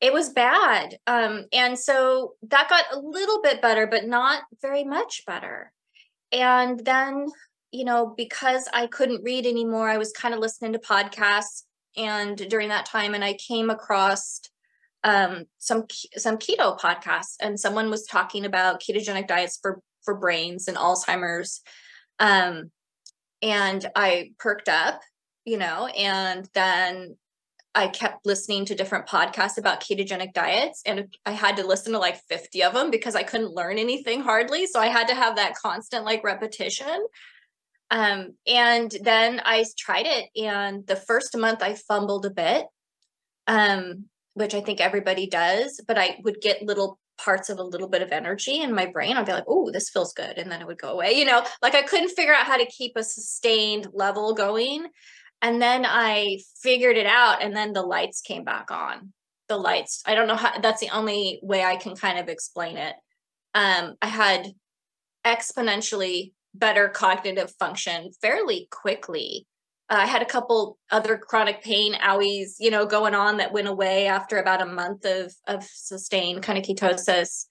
It 0.00 0.12
was 0.12 0.30
bad. 0.30 0.98
Um, 1.06 1.46
and 1.52 1.78
so 1.78 2.34
that 2.48 2.68
got 2.68 2.84
a 2.92 2.98
little 2.98 3.40
bit 3.42 3.62
better, 3.62 3.86
but 3.86 4.06
not 4.06 4.42
very 4.60 4.84
much 4.84 5.24
better. 5.26 5.72
And 6.32 6.84
then, 6.84 7.28
you 7.70 7.84
know, 7.84 8.12
because 8.16 8.68
I 8.72 8.88
couldn't 8.88 9.24
read 9.24 9.46
anymore, 9.46 9.88
I 9.88 9.96
was 9.96 10.12
kind 10.12 10.34
of 10.34 10.40
listening 10.40 10.74
to 10.74 10.78
podcasts 10.78 11.62
and 11.96 12.36
during 12.50 12.68
that 12.68 12.86
time 12.86 13.14
and 13.14 13.24
i 13.24 13.32
came 13.34 13.70
across 13.70 14.40
um, 15.04 15.44
some 15.58 15.84
some 16.16 16.36
keto 16.36 16.78
podcasts 16.78 17.36
and 17.40 17.58
someone 17.58 17.90
was 17.90 18.06
talking 18.06 18.44
about 18.44 18.82
ketogenic 18.82 19.28
diets 19.28 19.58
for 19.60 19.80
for 20.04 20.14
brains 20.14 20.68
and 20.68 20.76
alzheimer's 20.76 21.60
um, 22.18 22.70
and 23.42 23.88
i 23.94 24.30
perked 24.38 24.68
up 24.68 25.00
you 25.44 25.58
know 25.58 25.86
and 25.86 26.48
then 26.54 27.16
I 27.76 27.88
kept 27.88 28.24
listening 28.24 28.64
to 28.64 28.74
different 28.74 29.06
podcasts 29.06 29.58
about 29.58 29.82
ketogenic 29.82 30.32
diets, 30.32 30.82
and 30.86 31.14
I 31.26 31.32
had 31.32 31.58
to 31.58 31.66
listen 31.66 31.92
to 31.92 31.98
like 31.98 32.16
50 32.26 32.62
of 32.62 32.72
them 32.72 32.90
because 32.90 33.14
I 33.14 33.22
couldn't 33.22 33.52
learn 33.52 33.78
anything 33.78 34.22
hardly. 34.22 34.66
So 34.66 34.80
I 34.80 34.86
had 34.86 35.08
to 35.08 35.14
have 35.14 35.36
that 35.36 35.56
constant 35.56 36.06
like 36.06 36.24
repetition. 36.24 37.06
Um, 37.90 38.34
and 38.46 38.90
then 39.02 39.42
I 39.44 39.66
tried 39.78 40.06
it, 40.06 40.30
and 40.42 40.86
the 40.86 40.96
first 40.96 41.36
month 41.36 41.62
I 41.62 41.74
fumbled 41.74 42.24
a 42.24 42.30
bit, 42.30 42.66
um, 43.46 44.06
which 44.32 44.54
I 44.54 44.62
think 44.62 44.80
everybody 44.80 45.26
does, 45.26 45.78
but 45.86 45.98
I 45.98 46.16
would 46.24 46.40
get 46.40 46.62
little 46.62 46.98
parts 47.18 47.50
of 47.50 47.58
a 47.58 47.62
little 47.62 47.88
bit 47.88 48.02
of 48.02 48.10
energy 48.10 48.60
in 48.60 48.74
my 48.74 48.86
brain. 48.86 49.16
I'd 49.16 49.26
be 49.26 49.32
like, 49.32 49.44
oh, 49.46 49.70
this 49.70 49.90
feels 49.90 50.14
good. 50.14 50.38
And 50.38 50.50
then 50.50 50.60
it 50.60 50.66
would 50.66 50.80
go 50.80 50.92
away. 50.92 51.12
You 51.12 51.26
know, 51.26 51.44
like 51.62 51.74
I 51.74 51.82
couldn't 51.82 52.10
figure 52.10 52.34
out 52.34 52.46
how 52.46 52.56
to 52.56 52.66
keep 52.66 52.92
a 52.96 53.04
sustained 53.04 53.88
level 53.92 54.34
going. 54.34 54.86
And 55.42 55.60
then 55.60 55.84
I 55.86 56.38
figured 56.62 56.96
it 56.96 57.06
out, 57.06 57.42
and 57.42 57.54
then 57.54 57.72
the 57.72 57.82
lights 57.82 58.20
came 58.20 58.44
back 58.44 58.70
on. 58.70 59.12
The 59.48 59.56
lights, 59.56 60.02
I 60.06 60.14
don't 60.14 60.26
know 60.26 60.34
how, 60.34 60.58
that's 60.58 60.80
the 60.80 60.90
only 60.90 61.38
way 61.42 61.62
I 61.62 61.76
can 61.76 61.94
kind 61.94 62.18
of 62.18 62.28
explain 62.28 62.76
it. 62.76 62.94
Um, 63.54 63.94
I 64.02 64.08
had 64.08 64.48
exponentially 65.24 66.32
better 66.54 66.88
cognitive 66.88 67.52
function 67.58 68.10
fairly 68.20 68.66
quickly. 68.70 69.46
Uh, 69.88 69.98
I 70.00 70.06
had 70.06 70.22
a 70.22 70.26
couple 70.26 70.78
other 70.90 71.16
chronic 71.16 71.62
pain 71.62 71.94
owies, 71.94 72.54
you 72.58 72.70
know, 72.70 72.86
going 72.86 73.14
on 73.14 73.36
that 73.36 73.52
went 73.52 73.68
away 73.68 74.08
after 74.08 74.38
about 74.38 74.62
a 74.62 74.66
month 74.66 75.04
of 75.04 75.32
of 75.46 75.62
sustained 75.62 76.42
kind 76.42 76.58
of 76.58 76.64
ketosis, 76.64 77.46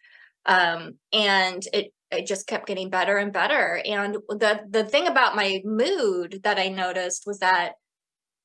um, 0.45 0.95
and 1.13 1.63
it 1.71 1.93
it 2.11 2.27
just 2.27 2.47
kept 2.47 2.67
getting 2.67 2.89
better 2.89 3.17
and 3.17 3.33
better. 3.33 3.81
And 3.85 4.15
the 4.29 4.61
the 4.69 4.83
thing 4.83 5.07
about 5.07 5.35
my 5.35 5.61
mood 5.63 6.41
that 6.43 6.59
I 6.59 6.69
noticed 6.69 7.23
was 7.25 7.39
that, 7.39 7.73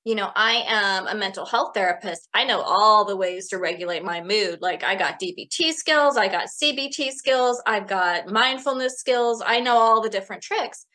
you 0.04 0.14
know, 0.14 0.30
I 0.34 0.64
am 0.66 1.06
a 1.06 1.14
mental 1.14 1.44
health 1.46 1.72
therapist. 1.74 2.28
I 2.34 2.44
know 2.44 2.60
all 2.60 3.04
the 3.04 3.16
ways 3.16 3.48
to 3.48 3.58
regulate 3.58 4.04
my 4.04 4.22
mood. 4.22 4.58
Like 4.60 4.82
I 4.82 4.94
got 4.94 5.20
DBT 5.20 5.72
skills, 5.72 6.16
I 6.16 6.28
got 6.28 6.48
CBT 6.48 7.12
skills, 7.12 7.62
I've 7.66 7.86
got 7.86 8.30
mindfulness 8.30 8.94
skills. 8.98 9.42
I 9.44 9.60
know 9.60 9.76
all 9.76 10.00
the 10.00 10.10
different 10.10 10.42
tricks, 10.42 10.86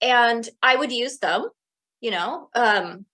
and 0.00 0.48
I 0.62 0.76
would 0.76 0.92
use 0.92 1.18
them. 1.18 1.46
You 2.00 2.10
know, 2.10 2.48
um, 2.54 3.06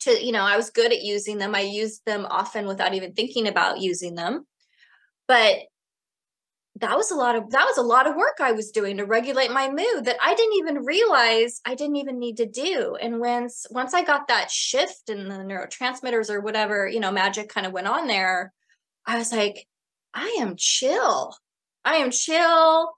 to 0.00 0.24
you 0.24 0.32
know, 0.32 0.42
I 0.42 0.56
was 0.56 0.70
good 0.70 0.92
at 0.92 1.02
using 1.02 1.38
them. 1.38 1.54
I 1.54 1.60
used 1.60 2.02
them 2.06 2.26
often 2.28 2.66
without 2.66 2.94
even 2.94 3.12
thinking 3.12 3.48
about 3.48 3.80
using 3.80 4.14
them. 4.14 4.46
But 5.26 5.56
that 6.76 6.96
was 6.96 7.12
a 7.12 7.14
lot 7.14 7.36
of 7.36 7.50
that 7.50 7.66
was 7.66 7.78
a 7.78 7.82
lot 7.82 8.08
of 8.08 8.16
work 8.16 8.38
I 8.40 8.52
was 8.52 8.72
doing 8.72 8.96
to 8.96 9.04
regulate 9.04 9.52
my 9.52 9.68
mood 9.68 10.06
that 10.06 10.16
I 10.22 10.34
didn't 10.34 10.56
even 10.56 10.84
realize 10.84 11.60
I 11.64 11.76
didn't 11.76 11.96
even 11.96 12.18
need 12.18 12.38
to 12.38 12.46
do. 12.46 12.96
And 13.00 13.20
once 13.20 13.66
once 13.70 13.94
I 13.94 14.02
got 14.02 14.28
that 14.28 14.50
shift 14.50 15.08
in 15.08 15.28
the 15.28 15.36
neurotransmitters 15.36 16.30
or 16.30 16.40
whatever, 16.40 16.88
you 16.88 16.98
know, 16.98 17.12
magic 17.12 17.48
kind 17.48 17.66
of 17.66 17.72
went 17.72 17.86
on 17.86 18.08
there, 18.08 18.52
I 19.06 19.18
was 19.18 19.32
like, 19.32 19.66
I 20.12 20.38
am 20.40 20.56
chill. 20.56 21.36
I 21.84 21.96
am 21.96 22.10
chill. 22.10 22.92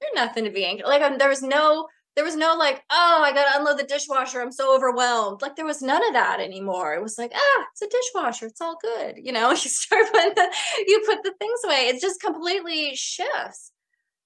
There's 0.00 0.14
nothing 0.14 0.44
to 0.44 0.50
be 0.50 0.64
angry. 0.64 0.86
Like 0.86 1.02
I'm, 1.02 1.18
there 1.18 1.28
was 1.28 1.42
no 1.42 1.88
there 2.18 2.24
was 2.24 2.34
no 2.34 2.56
like, 2.56 2.82
oh, 2.90 3.22
I 3.24 3.32
got 3.32 3.44
to 3.44 3.60
unload 3.60 3.78
the 3.78 3.84
dishwasher. 3.84 4.40
I'm 4.40 4.50
so 4.50 4.74
overwhelmed. 4.74 5.40
Like 5.40 5.54
there 5.54 5.64
was 5.64 5.82
none 5.82 6.04
of 6.04 6.14
that 6.14 6.40
anymore. 6.40 6.92
It 6.94 7.00
was 7.00 7.16
like, 7.16 7.30
ah, 7.32 7.64
it's 7.70 7.80
a 7.80 7.86
dishwasher. 7.88 8.46
It's 8.46 8.60
all 8.60 8.76
good. 8.82 9.18
You 9.22 9.30
know, 9.30 9.50
you 9.52 9.56
start 9.56 10.06
putting 10.10 10.34
the, 10.34 10.52
you 10.88 11.00
put 11.06 11.22
the 11.22 11.32
things 11.38 11.60
away. 11.64 11.86
It 11.86 12.00
just 12.00 12.20
completely 12.20 12.96
shifts. 12.96 13.70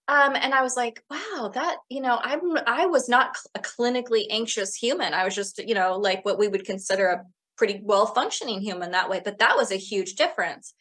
Um, 0.08 0.34
and 0.34 0.54
I 0.54 0.62
was 0.62 0.74
like, 0.74 1.04
wow, 1.10 1.50
that, 1.52 1.76
you 1.90 2.00
know, 2.00 2.18
I'm, 2.22 2.56
I 2.66 2.86
was 2.86 3.10
not 3.10 3.36
a 3.54 3.58
clinically 3.58 4.24
anxious 4.30 4.74
human. 4.74 5.12
I 5.12 5.26
was 5.26 5.34
just, 5.34 5.58
you 5.58 5.74
know, 5.74 5.98
like 5.98 6.24
what 6.24 6.38
we 6.38 6.48
would 6.48 6.64
consider 6.64 7.08
a 7.08 7.26
pretty 7.58 7.82
well 7.84 8.06
functioning 8.06 8.62
human 8.62 8.92
that 8.92 9.10
way. 9.10 9.20
But 9.22 9.40
that 9.40 9.58
was 9.58 9.70
a 9.70 9.76
huge 9.76 10.14
difference. 10.14 10.72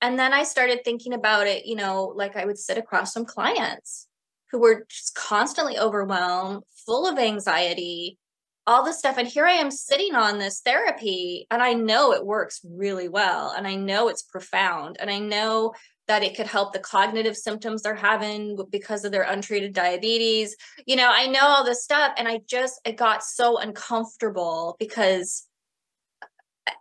And 0.00 0.18
then 0.18 0.32
I 0.32 0.44
started 0.44 0.84
thinking 0.86 1.12
about 1.12 1.48
it, 1.48 1.66
you 1.66 1.76
know, 1.76 2.14
like 2.16 2.34
I 2.34 2.46
would 2.46 2.58
sit 2.58 2.78
across 2.78 3.12
from 3.12 3.26
clients 3.26 4.08
who 4.50 4.60
were 4.60 4.86
just 4.88 5.14
constantly 5.14 5.78
overwhelmed, 5.78 6.62
full 6.84 7.06
of 7.06 7.18
anxiety, 7.18 8.18
all 8.66 8.84
this 8.84 8.98
stuff. 8.98 9.16
And 9.18 9.28
here 9.28 9.46
I 9.46 9.52
am 9.52 9.70
sitting 9.70 10.14
on 10.14 10.38
this 10.38 10.60
therapy, 10.60 11.46
and 11.50 11.62
I 11.62 11.74
know 11.74 12.12
it 12.12 12.26
works 12.26 12.60
really 12.64 13.08
well. 13.08 13.54
And 13.56 13.66
I 13.66 13.76
know 13.76 14.08
it's 14.08 14.22
profound. 14.22 14.96
And 14.98 15.10
I 15.10 15.18
know 15.18 15.72
that 16.08 16.22
it 16.22 16.36
could 16.36 16.46
help 16.46 16.72
the 16.72 16.78
cognitive 16.78 17.36
symptoms 17.36 17.82
they're 17.82 17.94
having 17.94 18.56
because 18.70 19.04
of 19.04 19.12
their 19.12 19.22
untreated 19.22 19.72
diabetes. 19.72 20.56
You 20.86 20.96
know, 20.96 21.10
I 21.12 21.26
know 21.26 21.42
all 21.42 21.64
this 21.64 21.82
stuff. 21.82 22.12
And 22.16 22.28
I 22.28 22.40
just, 22.48 22.80
it 22.84 22.96
got 22.96 23.24
so 23.24 23.58
uncomfortable 23.58 24.76
because 24.78 25.46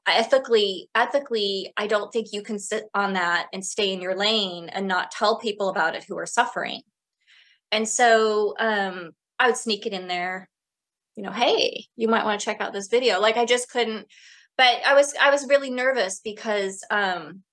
ethically 0.08 0.90
ethically 0.96 1.72
i 1.78 1.86
don't 1.86 2.12
think 2.12 2.30
you 2.32 2.42
can 2.42 2.58
sit 2.58 2.86
on 2.96 3.14
that 3.14 3.46
and 3.54 3.64
stay 3.64 3.94
in 3.94 4.02
your 4.02 4.16
lane 4.16 4.68
and 4.70 4.88
not 4.88 5.12
tell 5.12 5.38
people 5.38 5.70
about 5.70 5.96
it 5.96 6.04
who 6.04 6.18
are 6.18 6.26
suffering 6.26 6.82
and 7.76 7.90
so 7.90 8.56
um, 8.58 9.12
I 9.38 9.48
would 9.48 9.58
sneak 9.58 9.86
it 9.86 9.92
in 9.92 10.08
there, 10.08 10.50
you 11.18 11.24
know, 11.24 11.32
hey, 11.32 11.84
you 11.98 12.08
might 12.08 12.24
want 12.24 12.40
to 12.40 12.46
check 12.46 12.62
out 12.62 12.72
this 12.72 12.88
video. 12.88 13.20
Like 13.20 13.36
I 13.36 13.44
just 13.44 13.70
couldn't, 13.70 14.08
but 14.58 14.78
I 14.88 14.94
was 14.94 15.14
I 15.22 15.30
was 15.30 15.50
really 15.50 15.70
nervous 15.70 16.22
because 16.24 16.82
um, 16.90 17.44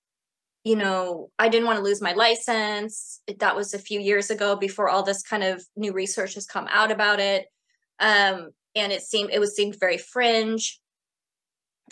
you 0.62 0.76
know, 0.76 1.30
I 1.40 1.48
didn't 1.48 1.66
want 1.66 1.78
to 1.78 1.84
lose 1.84 2.00
my 2.00 2.12
license. 2.12 3.20
That 3.40 3.56
was 3.56 3.74
a 3.74 3.80
few 3.80 3.98
years 3.98 4.30
ago 4.30 4.54
before 4.54 4.88
all 4.88 5.02
this 5.02 5.24
kind 5.24 5.42
of 5.42 5.60
new 5.74 5.92
research 5.92 6.34
has 6.34 6.46
come 6.46 6.68
out 6.70 6.92
about 6.92 7.18
it. 7.18 7.46
Um, 7.98 8.50
and 8.76 8.92
it 8.92 9.02
seemed 9.02 9.30
it 9.32 9.40
was 9.40 9.56
seemed 9.56 9.76
very 9.80 9.98
fringe. 9.98 10.80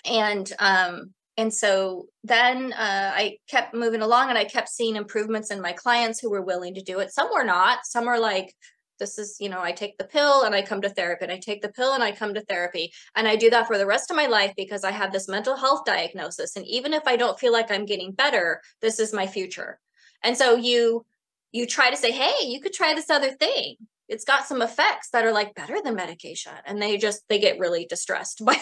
And 0.08 0.50
um, 0.60 1.14
and 1.40 1.54
so 1.54 2.04
then 2.22 2.74
uh, 2.74 3.12
I 3.14 3.38
kept 3.48 3.72
moving 3.72 4.02
along 4.02 4.28
and 4.28 4.36
I 4.36 4.44
kept 4.44 4.68
seeing 4.68 4.94
improvements 4.94 5.50
in 5.50 5.62
my 5.62 5.72
clients 5.72 6.20
who 6.20 6.30
were 6.30 6.42
willing 6.42 6.74
to 6.74 6.82
do 6.82 6.98
it. 6.98 7.14
Some 7.14 7.30
were 7.32 7.44
not. 7.44 7.86
Some 7.86 8.08
are 8.08 8.20
like, 8.20 8.54
this 8.98 9.16
is, 9.16 9.38
you 9.40 9.48
know, 9.48 9.62
I 9.62 9.72
take 9.72 9.96
the 9.96 10.04
pill 10.04 10.42
and 10.42 10.54
I 10.54 10.60
come 10.60 10.82
to 10.82 10.90
therapy, 10.90 11.24
and 11.24 11.32
I 11.32 11.38
take 11.38 11.62
the 11.62 11.70
pill 11.72 11.94
and 11.94 12.02
I 12.02 12.12
come 12.12 12.34
to 12.34 12.42
therapy. 12.42 12.92
And 13.16 13.26
I 13.26 13.36
do 13.36 13.48
that 13.48 13.66
for 13.66 13.78
the 13.78 13.86
rest 13.86 14.10
of 14.10 14.18
my 14.18 14.26
life 14.26 14.52
because 14.54 14.84
I 14.84 14.90
have 14.90 15.14
this 15.14 15.28
mental 15.28 15.56
health 15.56 15.86
diagnosis. 15.86 16.56
And 16.56 16.66
even 16.66 16.92
if 16.92 17.04
I 17.06 17.16
don't 17.16 17.40
feel 17.40 17.54
like 17.54 17.70
I'm 17.70 17.86
getting 17.86 18.12
better, 18.12 18.60
this 18.82 19.00
is 19.00 19.14
my 19.14 19.26
future. 19.26 19.80
And 20.22 20.36
so 20.36 20.56
you 20.56 21.06
you 21.52 21.66
try 21.66 21.90
to 21.90 21.96
say, 21.96 22.12
hey, 22.12 22.46
you 22.48 22.60
could 22.60 22.74
try 22.74 22.92
this 22.92 23.08
other 23.08 23.30
thing 23.30 23.76
it's 24.10 24.24
got 24.24 24.44
some 24.44 24.60
effects 24.60 25.08
that 25.12 25.24
are 25.24 25.32
like 25.32 25.54
better 25.54 25.76
than 25.82 25.94
medication 25.94 26.52
and 26.66 26.82
they 26.82 26.98
just 26.98 27.22
they 27.28 27.38
get 27.38 27.58
really 27.58 27.86
distressed 27.86 28.42
by 28.44 28.56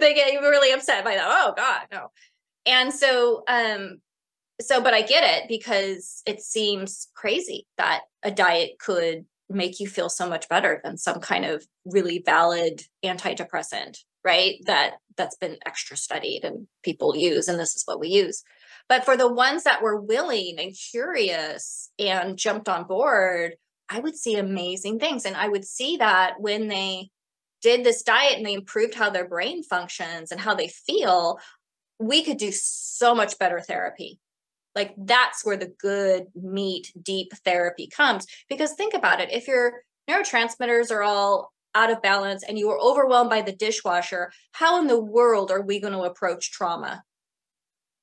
they 0.00 0.14
get 0.14 0.40
really 0.40 0.72
upset 0.72 1.04
by 1.04 1.14
that 1.14 1.28
oh 1.28 1.52
god 1.56 1.82
no. 1.92 2.08
And 2.64 2.92
so 2.92 3.42
um 3.48 3.98
so 4.60 4.80
but 4.80 4.94
i 4.94 5.02
get 5.02 5.24
it 5.24 5.48
because 5.48 6.22
it 6.26 6.40
seems 6.40 7.08
crazy 7.14 7.66
that 7.76 8.02
a 8.22 8.30
diet 8.30 8.72
could 8.78 9.26
make 9.48 9.80
you 9.80 9.86
feel 9.86 10.08
so 10.08 10.28
much 10.28 10.48
better 10.48 10.80
than 10.82 10.96
some 10.96 11.20
kind 11.20 11.44
of 11.44 11.66
really 11.84 12.22
valid 12.24 12.82
antidepressant 13.04 13.98
right 14.24 14.54
that 14.66 14.94
that's 15.16 15.36
been 15.36 15.58
extra 15.66 15.96
studied 15.96 16.40
and 16.44 16.66
people 16.82 17.16
use 17.16 17.48
and 17.48 17.58
this 17.58 17.74
is 17.74 17.82
what 17.84 18.00
we 18.00 18.08
use. 18.08 18.42
But 18.88 19.04
for 19.04 19.16
the 19.16 19.32
ones 19.32 19.64
that 19.64 19.82
were 19.82 20.00
willing 20.00 20.56
and 20.58 20.74
curious 20.90 21.90
and 21.98 22.36
jumped 22.36 22.68
on 22.68 22.84
board 22.84 23.54
I 23.92 24.00
would 24.00 24.16
see 24.16 24.36
amazing 24.36 24.98
things. 24.98 25.26
And 25.26 25.36
I 25.36 25.48
would 25.48 25.66
see 25.66 25.98
that 25.98 26.40
when 26.40 26.68
they 26.68 27.10
did 27.60 27.84
this 27.84 28.02
diet 28.02 28.38
and 28.38 28.46
they 28.46 28.54
improved 28.54 28.94
how 28.94 29.10
their 29.10 29.28
brain 29.28 29.62
functions 29.62 30.32
and 30.32 30.40
how 30.40 30.54
they 30.54 30.68
feel, 30.68 31.38
we 31.98 32.24
could 32.24 32.38
do 32.38 32.50
so 32.52 33.14
much 33.14 33.38
better 33.38 33.60
therapy. 33.60 34.18
Like 34.74 34.94
that's 34.96 35.44
where 35.44 35.58
the 35.58 35.74
good 35.78 36.24
meat, 36.34 36.90
deep 37.00 37.32
therapy 37.44 37.86
comes. 37.86 38.26
Because 38.48 38.72
think 38.72 38.94
about 38.94 39.20
it 39.20 39.30
if 39.30 39.46
your 39.46 39.82
neurotransmitters 40.08 40.90
are 40.90 41.02
all 41.02 41.52
out 41.74 41.90
of 41.90 42.00
balance 42.02 42.42
and 42.42 42.58
you 42.58 42.70
are 42.70 42.80
overwhelmed 42.80 43.28
by 43.28 43.42
the 43.42 43.54
dishwasher, 43.54 44.32
how 44.52 44.80
in 44.80 44.86
the 44.86 45.00
world 45.00 45.50
are 45.50 45.60
we 45.60 45.80
going 45.80 45.92
to 45.92 46.00
approach 46.00 46.50
trauma? 46.50 47.02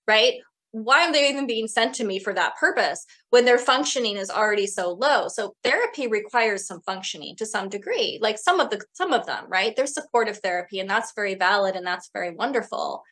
Right? 0.08 0.36
Why 0.72 1.08
are 1.08 1.12
they 1.12 1.30
even 1.30 1.48
being 1.48 1.68
sent 1.68 1.96
to 1.96 2.04
me 2.04 2.20
for 2.20 2.34
that 2.34 2.56
purpose 2.58 3.06
when 3.32 3.46
their 3.46 3.58
functioning 3.58 4.18
is 4.18 4.30
already 4.30 4.68
so 4.68 4.92
low? 4.94 5.28
So 5.28 5.56
therapy 5.64 6.08
requires 6.08 6.68
some 6.68 6.82
functioning 6.82 7.36
to 7.38 7.46
some 7.46 7.70
degree 7.70 8.20
like 8.22 8.38
some 8.38 8.60
of 8.60 8.70
the 8.70 8.82
some 8.94 9.14
of 9.14 9.26
them 9.26 9.46
right? 9.48 9.76
There's 9.76 9.94
supportive 9.94 10.38
therapy 10.38 10.80
and 10.80 10.90
that's 10.90 11.14
very 11.16 11.36
valid 11.36 11.76
and 11.76 11.86
that's 11.86 12.10
very 12.14 12.32
wonderful. 12.32 13.04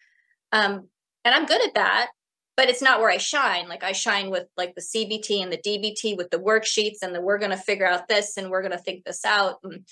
Um 0.52 0.88
and 1.26 1.36
i'm 1.36 1.46
good 1.46 1.62
at 1.62 1.74
that 1.76 2.10
but 2.56 2.70
it's 2.70 2.82
not 2.82 3.00
where 3.00 3.10
i 3.10 3.18
shine. 3.18 3.68
Like 3.68 3.84
i 3.84 3.92
shine 3.92 4.30
with 4.30 4.46
like 4.56 4.76
the 4.76 4.82
cbt 4.82 5.42
and 5.42 5.52
the 5.52 5.58
dbt 5.58 6.16
with 6.16 6.30
the 6.30 6.40
worksheets 6.40 6.98
and 7.02 7.14
the 7.14 7.22
we're 7.22 7.40
going 7.40 7.52
to 7.52 7.58
figure 7.58 7.88
out 7.88 8.08
this 8.08 8.38
and 8.38 8.50
we're 8.50 8.62
going 8.62 8.72
to 8.72 8.78
think 8.78 9.04
this 9.04 9.26
out. 9.26 9.56
And, 9.64 9.86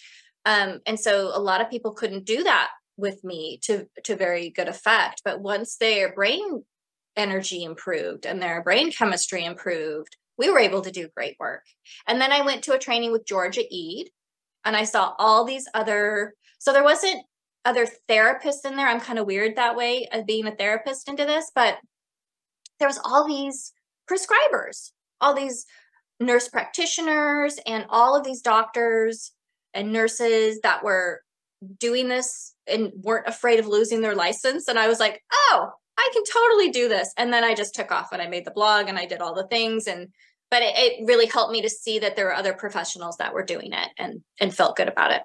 um 0.46 0.82
and 0.86 1.00
so 1.00 1.32
a 1.34 1.40
lot 1.40 1.62
of 1.62 1.70
people 1.70 1.94
couldn't 1.94 2.26
do 2.26 2.44
that 2.44 2.70
with 2.98 3.24
me 3.24 3.60
to 3.64 3.88
to 4.04 4.16
very 4.16 4.50
good 4.50 4.68
effect. 4.68 5.22
But 5.26 5.42
once 5.42 5.78
their 5.78 6.14
brain 6.14 6.64
energy 7.16 7.64
improved 7.64 8.26
and 8.26 8.42
their 8.42 8.62
brain 8.64 8.92
chemistry 8.92 9.46
improved, 9.46 10.18
we 10.38 10.50
were 10.50 10.60
able 10.60 10.82
to 10.82 10.92
do 10.92 11.10
great 11.16 11.36
work. 11.40 11.64
And 12.08 12.20
then 12.20 12.32
I 12.32 12.42
went 12.42 12.64
to 12.64 12.74
a 12.74 12.80
training 12.80 13.12
with 13.12 13.26
Georgia 13.26 13.64
Ede 13.70 14.10
and 14.66 14.76
I 14.76 14.84
saw 14.84 15.14
all 15.18 15.46
these 15.46 15.68
other, 15.74 16.34
so 16.60 16.74
there 16.74 16.84
wasn't 16.84 17.24
other 17.64 17.88
therapists 18.10 18.66
in 18.66 18.76
there. 18.76 18.88
I'm 18.88 19.00
kind 19.00 19.20
of 19.20 19.26
weird 19.26 19.56
that 19.56 19.76
way 19.76 20.08
of 20.12 20.26
being 20.26 20.48
a 20.48 20.56
therapist 20.56 21.08
into 21.08 21.26
this, 21.26 21.52
but 21.56 21.78
there 22.80 22.88
was 22.88 23.00
all 23.04 23.28
these 23.28 23.74
prescribers, 24.10 24.92
all 25.22 25.34
these 25.34 25.66
nurse 26.20 26.48
practitioners 26.48 27.58
and 27.66 27.86
all 27.90 28.16
of 28.16 28.24
these 28.24 28.42
doctors 28.42 29.32
and 29.74 29.92
nurses 29.92 30.60
that 30.64 30.84
were 30.84 31.22
doing 31.80 32.08
this 32.08 32.54
and 32.68 32.92
weren't 32.96 33.28
afraid 33.28 33.60
of 33.60 33.68
losing 33.68 34.02
their 34.02 34.16
license. 34.16 34.68
And 34.68 34.78
I 34.78 34.88
was 34.88 35.00
like, 35.00 35.22
oh, 35.32 35.72
I 35.98 36.10
can 36.14 36.24
totally 36.24 36.72
do 36.72 36.90
this. 36.90 37.14
And 37.18 37.32
then 37.32 37.44
I 37.44 37.56
just 37.56 37.76
took 37.76 37.92
off 37.92 38.10
and 38.12 38.22
I 38.22 38.28
made 38.28 38.46
the 38.46 38.52
blog 38.52 38.90
and 38.90 38.98
I 38.98 39.06
did 39.06 39.22
all 39.22 39.34
the 39.34 39.48
things. 39.48 39.88
And 39.88 40.10
but 40.52 40.62
it, 40.62 40.74
it 40.78 41.08
really 41.08 41.26
helped 41.26 41.52
me 41.52 41.62
to 41.62 41.70
see 41.70 42.00
that 42.00 42.16
there 42.16 42.26
were 42.26 42.36
other 42.36 42.54
professionals 42.54 43.18
that 43.18 43.34
were 43.34 43.44
doing 43.44 43.74
it 43.74 43.90
and 43.98 44.22
and 44.40 44.54
felt 44.54 44.76
good 44.76 44.90
about 44.90 45.12
it. 45.12 45.22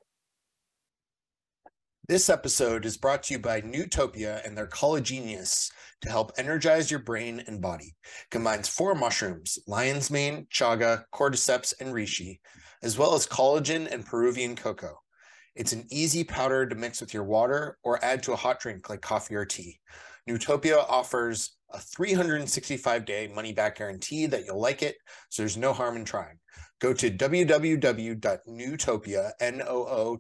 This 2.09 2.29
episode 2.29 2.87
is 2.87 2.97
brought 2.97 3.23
to 3.25 3.35
you 3.35 3.39
by 3.39 3.61
Nootopia 3.61 4.45
and 4.45 4.59
their 4.59 4.67
CollaGenius 4.67 5.71
to 6.01 6.09
help 6.09 6.33
energize 6.37 6.91
your 6.91 6.99
brain 6.99 7.41
and 7.47 7.63
body. 7.63 7.95
Combines 8.33 8.69
four 8.69 8.97
mushrooms, 8.97 9.61
lion's 9.69 10.11
mane, 10.11 10.49
chaga, 10.53 11.05
cordyceps, 11.15 11.73
and 11.79 11.95
reishi, 11.95 12.41
as 12.83 12.99
well 12.99 13.15
as 13.15 13.29
collagen 13.29 13.87
and 13.93 14.05
Peruvian 14.05 14.57
cocoa. 14.57 14.99
It's 15.55 15.73
an 15.73 15.87
easy 15.91 16.25
powder 16.25 16.67
to 16.67 16.75
mix 16.75 17.01
with 17.01 17.15
your 17.15 17.23
water 17.23 17.79
or 17.85 18.05
add 18.05 18.25
to 18.25 18.33
a 18.33 18.37
hot 18.37 18.59
drink 18.59 18.91
like 18.91 19.03
coffee 19.03 19.37
or 19.37 19.45
tea. 19.45 19.79
Nootopia 20.29 20.85
offers 20.89 21.57
a 21.73 21.79
365 21.79 23.05
day 23.05 23.31
money 23.33 23.53
back 23.53 23.79
guarantee 23.79 24.27
that 24.27 24.45
you'll 24.45 24.61
like 24.61 24.83
it, 24.83 24.97
so 25.29 25.43
there's 25.43 25.57
no 25.57 25.73
harm 25.73 25.97
in 25.97 26.05
trying. 26.05 26.41
Go 26.81 26.93
to 26.95 27.11
www.nootopia, 27.11 29.33
N-O-O-T-O-P-I-A 29.41 30.13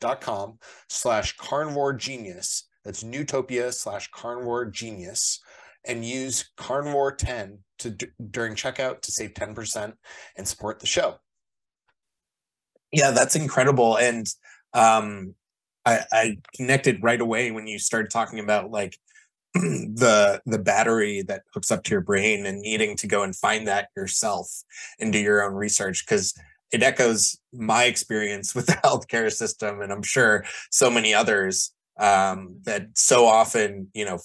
dot 0.00 0.20
com 0.20 0.58
slash 0.88 1.36
carnivore 1.36 1.92
genius. 1.92 2.68
That's 2.84 3.04
Nootopia 3.04 3.72
slash 3.72 4.10
carnivore 4.10 4.66
genius 4.66 5.40
and 5.84 6.04
use 6.04 6.50
carnivore 6.56 7.14
10 7.14 7.60
to 7.78 7.96
during 8.30 8.54
checkout 8.54 9.00
to 9.02 9.12
save 9.12 9.34
10% 9.34 9.92
and 10.36 10.48
support 10.48 10.80
the 10.80 10.86
show. 10.86 11.18
Yeah, 12.92 13.12
that's 13.12 13.36
incredible. 13.36 13.96
And 13.96 14.26
um, 14.74 15.34
I, 15.88 16.04
I 16.12 16.38
connected 16.54 17.02
right 17.02 17.20
away 17.20 17.50
when 17.50 17.66
you 17.66 17.78
started 17.78 18.10
talking 18.10 18.40
about 18.40 18.70
like 18.70 18.98
the 19.54 20.42
the 20.44 20.58
battery 20.58 21.22
that 21.22 21.42
hooks 21.54 21.70
up 21.70 21.82
to 21.84 21.92
your 21.92 22.02
brain 22.02 22.44
and 22.44 22.60
needing 22.60 22.96
to 22.96 23.06
go 23.06 23.22
and 23.22 23.34
find 23.34 23.66
that 23.66 23.88
yourself 23.96 24.62
and 25.00 25.12
do 25.12 25.18
your 25.18 25.42
own 25.42 25.54
research 25.54 26.04
because 26.06 26.34
it 26.70 26.82
echoes 26.82 27.38
my 27.54 27.84
experience 27.84 28.54
with 28.54 28.66
the 28.66 28.72
healthcare 28.84 29.32
system 29.32 29.80
and 29.80 29.90
i'm 29.90 30.02
sure 30.02 30.44
so 30.70 30.90
many 30.90 31.14
others 31.14 31.72
um, 31.98 32.56
that 32.62 32.86
so 32.94 33.24
often 33.24 33.88
you 33.94 34.04
know 34.04 34.18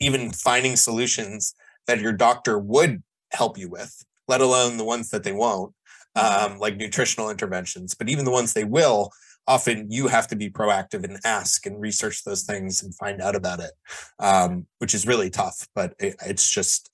even 0.00 0.32
finding 0.32 0.74
solutions 0.74 1.54
that 1.86 2.00
your 2.00 2.12
doctor 2.12 2.58
would 2.58 3.02
help 3.32 3.58
you 3.58 3.68
with 3.68 4.04
let 4.26 4.40
alone 4.40 4.78
the 4.78 4.84
ones 4.84 5.10
that 5.10 5.22
they 5.22 5.32
won't 5.32 5.74
um, 6.16 6.58
like 6.58 6.76
nutritional 6.76 7.28
interventions 7.28 7.94
but 7.94 8.08
even 8.08 8.24
the 8.24 8.30
ones 8.30 8.54
they 8.54 8.64
will 8.64 9.12
often 9.46 9.90
you 9.90 10.08
have 10.08 10.28
to 10.28 10.36
be 10.36 10.50
proactive 10.50 11.04
and 11.04 11.18
ask 11.24 11.66
and 11.66 11.80
research 11.80 12.24
those 12.24 12.42
things 12.42 12.82
and 12.82 12.94
find 12.94 13.20
out 13.20 13.34
about 13.34 13.60
it, 13.60 13.72
um, 14.18 14.66
which 14.78 14.94
is 14.94 15.06
really 15.06 15.30
tough. 15.30 15.66
But 15.74 15.94
it, 15.98 16.16
it's 16.24 16.50
just 16.50 16.90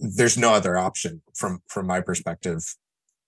there's 0.00 0.38
no 0.38 0.52
other 0.52 0.78
option 0.78 1.22
from 1.34 1.62
from 1.66 1.86
my 1.86 2.00
perspective 2.00 2.62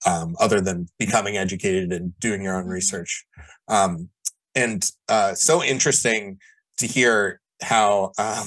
um, 0.07 0.37
other 0.41 0.61
than 0.61 0.89
becoming 0.99 1.37
educated 1.37 1.93
and 1.93 2.19
doing 2.21 2.43
your 2.43 2.57
own 2.57 2.63
mm-hmm. 2.63 2.73
research. 2.73 3.25
Um, 3.69 4.09
and 4.55 4.89
uh, 5.09 5.35
so 5.35 5.63
interesting 5.63 6.39
to 6.79 6.87
hear 6.87 7.41
how 7.63 8.13
um, 8.19 8.47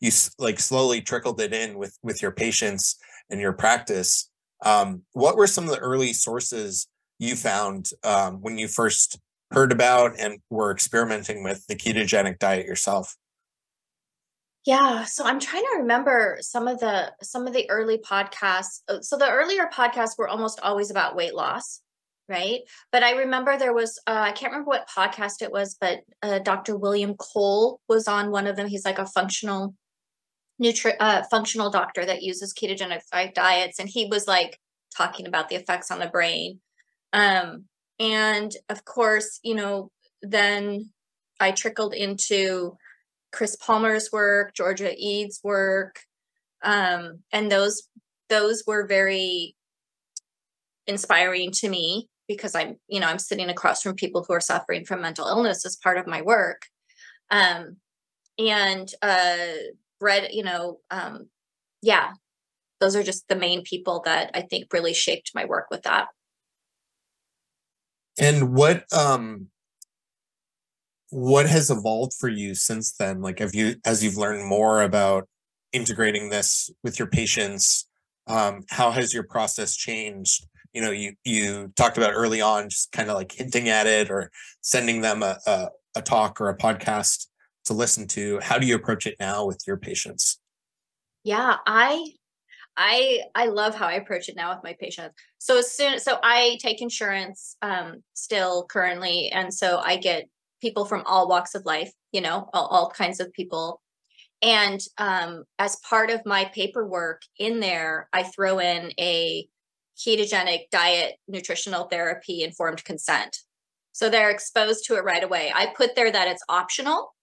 you 0.00 0.10
like 0.38 0.58
slowly 0.60 1.00
trickled 1.00 1.40
it 1.40 1.52
in 1.52 1.78
with 1.78 1.96
with 2.02 2.22
your 2.22 2.32
patients 2.32 2.96
and 3.30 3.40
your 3.40 3.52
practice. 3.52 4.30
Um, 4.64 5.02
what 5.12 5.36
were 5.36 5.46
some 5.46 5.64
of 5.64 5.70
the 5.70 5.78
early 5.78 6.12
sources 6.12 6.88
you 7.18 7.36
found 7.36 7.90
um, 8.04 8.40
when 8.40 8.58
you 8.58 8.68
first 8.68 9.18
heard 9.50 9.72
about 9.72 10.12
and 10.18 10.38
were 10.50 10.70
experimenting 10.70 11.42
with 11.42 11.66
the 11.66 11.76
ketogenic 11.76 12.38
diet 12.38 12.66
yourself? 12.66 13.16
Yeah, 14.66 15.04
so 15.04 15.24
I'm 15.24 15.38
trying 15.38 15.62
to 15.62 15.78
remember 15.78 16.38
some 16.40 16.66
of 16.66 16.80
the 16.80 17.12
some 17.22 17.46
of 17.46 17.52
the 17.52 17.70
early 17.70 17.98
podcasts. 17.98 18.80
Uh, 18.88 19.00
so 19.00 19.16
the 19.16 19.30
earlier 19.30 19.70
podcasts 19.72 20.18
were 20.18 20.28
almost 20.28 20.58
always 20.60 20.90
about 20.90 21.14
weight 21.14 21.36
loss, 21.36 21.82
right? 22.28 22.60
But 22.90 23.04
I 23.04 23.12
remember 23.12 23.56
there 23.56 23.72
was 23.72 24.00
uh, 24.08 24.10
I 24.10 24.32
can't 24.32 24.50
remember 24.52 24.70
what 24.70 24.88
podcast 24.88 25.40
it 25.40 25.52
was, 25.52 25.76
but 25.80 26.00
uh, 26.20 26.40
Dr. 26.40 26.76
William 26.76 27.14
Cole 27.14 27.80
was 27.88 28.08
on 28.08 28.32
one 28.32 28.48
of 28.48 28.56
them. 28.56 28.66
He's 28.66 28.84
like 28.84 28.98
a 28.98 29.06
functional 29.06 29.76
nutri 30.60 30.94
uh, 30.98 31.22
functional 31.30 31.70
doctor 31.70 32.04
that 32.04 32.22
uses 32.22 32.52
ketogenic 32.52 33.02
diets, 33.34 33.78
and 33.78 33.88
he 33.88 34.06
was 34.06 34.26
like 34.26 34.58
talking 34.96 35.28
about 35.28 35.48
the 35.48 35.54
effects 35.54 35.92
on 35.92 36.00
the 36.00 36.08
brain. 36.08 36.58
Um, 37.12 37.66
and 37.98 38.52
of 38.68 38.84
course, 38.84 39.40
you 39.42 39.54
know, 39.54 39.90
then 40.22 40.90
I 41.40 41.52
trickled 41.52 41.94
into 41.94 42.76
Chris 43.32 43.56
Palmer's 43.56 44.10
work, 44.12 44.54
Georgia 44.54 44.92
Ede's 44.96 45.40
work, 45.42 46.00
um, 46.62 47.20
and 47.32 47.50
those 47.50 47.88
those 48.28 48.64
were 48.66 48.86
very 48.86 49.54
inspiring 50.86 51.50
to 51.52 51.68
me 51.68 52.08
because 52.28 52.54
I'm, 52.54 52.76
you 52.88 53.00
know, 53.00 53.06
I'm 53.06 53.18
sitting 53.18 53.48
across 53.48 53.82
from 53.82 53.94
people 53.94 54.24
who 54.26 54.34
are 54.34 54.40
suffering 54.40 54.84
from 54.84 55.00
mental 55.00 55.26
illness 55.26 55.64
as 55.64 55.76
part 55.76 55.98
of 55.98 56.06
my 56.06 56.22
work. 56.22 56.62
Um, 57.30 57.76
and 58.38 58.88
uh, 59.02 59.36
read, 60.00 60.28
you 60.32 60.42
know, 60.42 60.78
um, 60.90 61.28
yeah, 61.82 62.12
those 62.80 62.96
are 62.96 63.02
just 63.02 63.28
the 63.28 63.36
main 63.36 63.62
people 63.62 64.02
that 64.04 64.30
I 64.34 64.42
think 64.42 64.72
really 64.72 64.94
shaped 64.94 65.32
my 65.34 65.44
work 65.44 65.66
with 65.70 65.82
that. 65.82 66.08
And 68.18 68.54
what 68.54 68.84
um 68.92 69.48
what 71.10 71.46
has 71.46 71.70
evolved 71.70 72.14
for 72.14 72.28
you 72.28 72.54
since 72.54 72.92
then? 72.92 73.22
Like 73.22 73.38
have 73.38 73.54
you 73.54 73.76
as 73.84 74.02
you've 74.02 74.16
learned 74.16 74.46
more 74.48 74.82
about 74.82 75.28
integrating 75.72 76.30
this 76.30 76.70
with 76.82 76.98
your 76.98 77.08
patients, 77.08 77.88
um, 78.26 78.64
how 78.70 78.90
has 78.90 79.14
your 79.14 79.22
process 79.22 79.76
changed? 79.76 80.46
You 80.72 80.82
know, 80.82 80.90
you 80.90 81.14
you 81.24 81.72
talked 81.76 81.96
about 81.96 82.12
early 82.12 82.40
on 82.40 82.68
just 82.68 82.92
kind 82.92 83.08
of 83.08 83.16
like 83.16 83.32
hinting 83.32 83.68
at 83.68 83.86
it 83.86 84.10
or 84.10 84.30
sending 84.60 85.00
them 85.00 85.22
a, 85.22 85.38
a, 85.46 85.68
a 85.96 86.02
talk 86.02 86.40
or 86.40 86.48
a 86.48 86.56
podcast 86.56 87.26
to 87.66 87.72
listen 87.72 88.06
to. 88.08 88.40
How 88.40 88.58
do 88.58 88.66
you 88.66 88.74
approach 88.74 89.06
it 89.06 89.16
now 89.20 89.46
with 89.46 89.60
your 89.66 89.76
patients? 89.76 90.40
Yeah, 91.24 91.56
I 91.66 92.12
I 92.76 93.22
I 93.34 93.46
love 93.46 93.74
how 93.74 93.86
I 93.86 93.94
approach 93.94 94.28
it 94.28 94.36
now 94.36 94.54
with 94.54 94.64
my 94.64 94.74
patients. 94.78 95.14
So 95.38 95.58
as 95.58 95.72
soon 95.72 95.98
so 95.98 96.18
I 96.22 96.58
take 96.60 96.82
insurance 96.82 97.56
um 97.62 98.02
still 98.14 98.66
currently 98.66 99.30
and 99.30 99.52
so 99.52 99.78
I 99.78 99.96
get 99.96 100.28
people 100.60 100.84
from 100.84 101.02
all 101.06 101.28
walks 101.28 101.54
of 101.54 101.64
life, 101.64 101.92
you 102.12 102.20
know, 102.20 102.48
all, 102.52 102.66
all 102.66 102.90
kinds 102.90 103.20
of 103.20 103.32
people. 103.32 103.80
And 104.42 104.80
um 104.98 105.44
as 105.58 105.76
part 105.76 106.10
of 106.10 106.26
my 106.26 106.46
paperwork 106.46 107.22
in 107.38 107.60
there, 107.60 108.08
I 108.12 108.24
throw 108.24 108.58
in 108.58 108.92
a 108.98 109.48
ketogenic 109.96 110.70
diet 110.70 111.14
nutritional 111.26 111.84
therapy 111.84 112.42
informed 112.42 112.84
consent. 112.84 113.38
So 113.92 114.10
they're 114.10 114.30
exposed 114.30 114.84
to 114.86 114.96
it 114.96 115.04
right 115.04 115.24
away. 115.24 115.50
I 115.54 115.72
put 115.74 115.96
there 115.96 116.12
that 116.12 116.28
it's 116.28 116.44
optional 116.50 117.14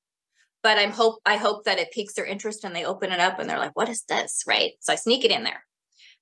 but 0.64 0.80
I'm 0.80 0.92
hope 0.92 1.20
I 1.26 1.36
hope 1.36 1.66
that 1.66 1.78
it 1.78 1.92
piques 1.92 2.14
their 2.14 2.26
interest 2.26 2.64
and 2.64 2.76
they 2.76 2.86
open 2.86 3.12
it 3.12 3.20
up 3.20 3.40
and 3.40 3.50
they're 3.50 3.60
like, 3.60 3.76
what 3.76 3.90
is 3.90 4.04
this? 4.04 4.44
Right. 4.48 4.72
So 4.80 4.94
I 4.94 4.96
sneak 4.96 5.26
it 5.26 5.32
in 5.32 5.44
there. 5.44 5.66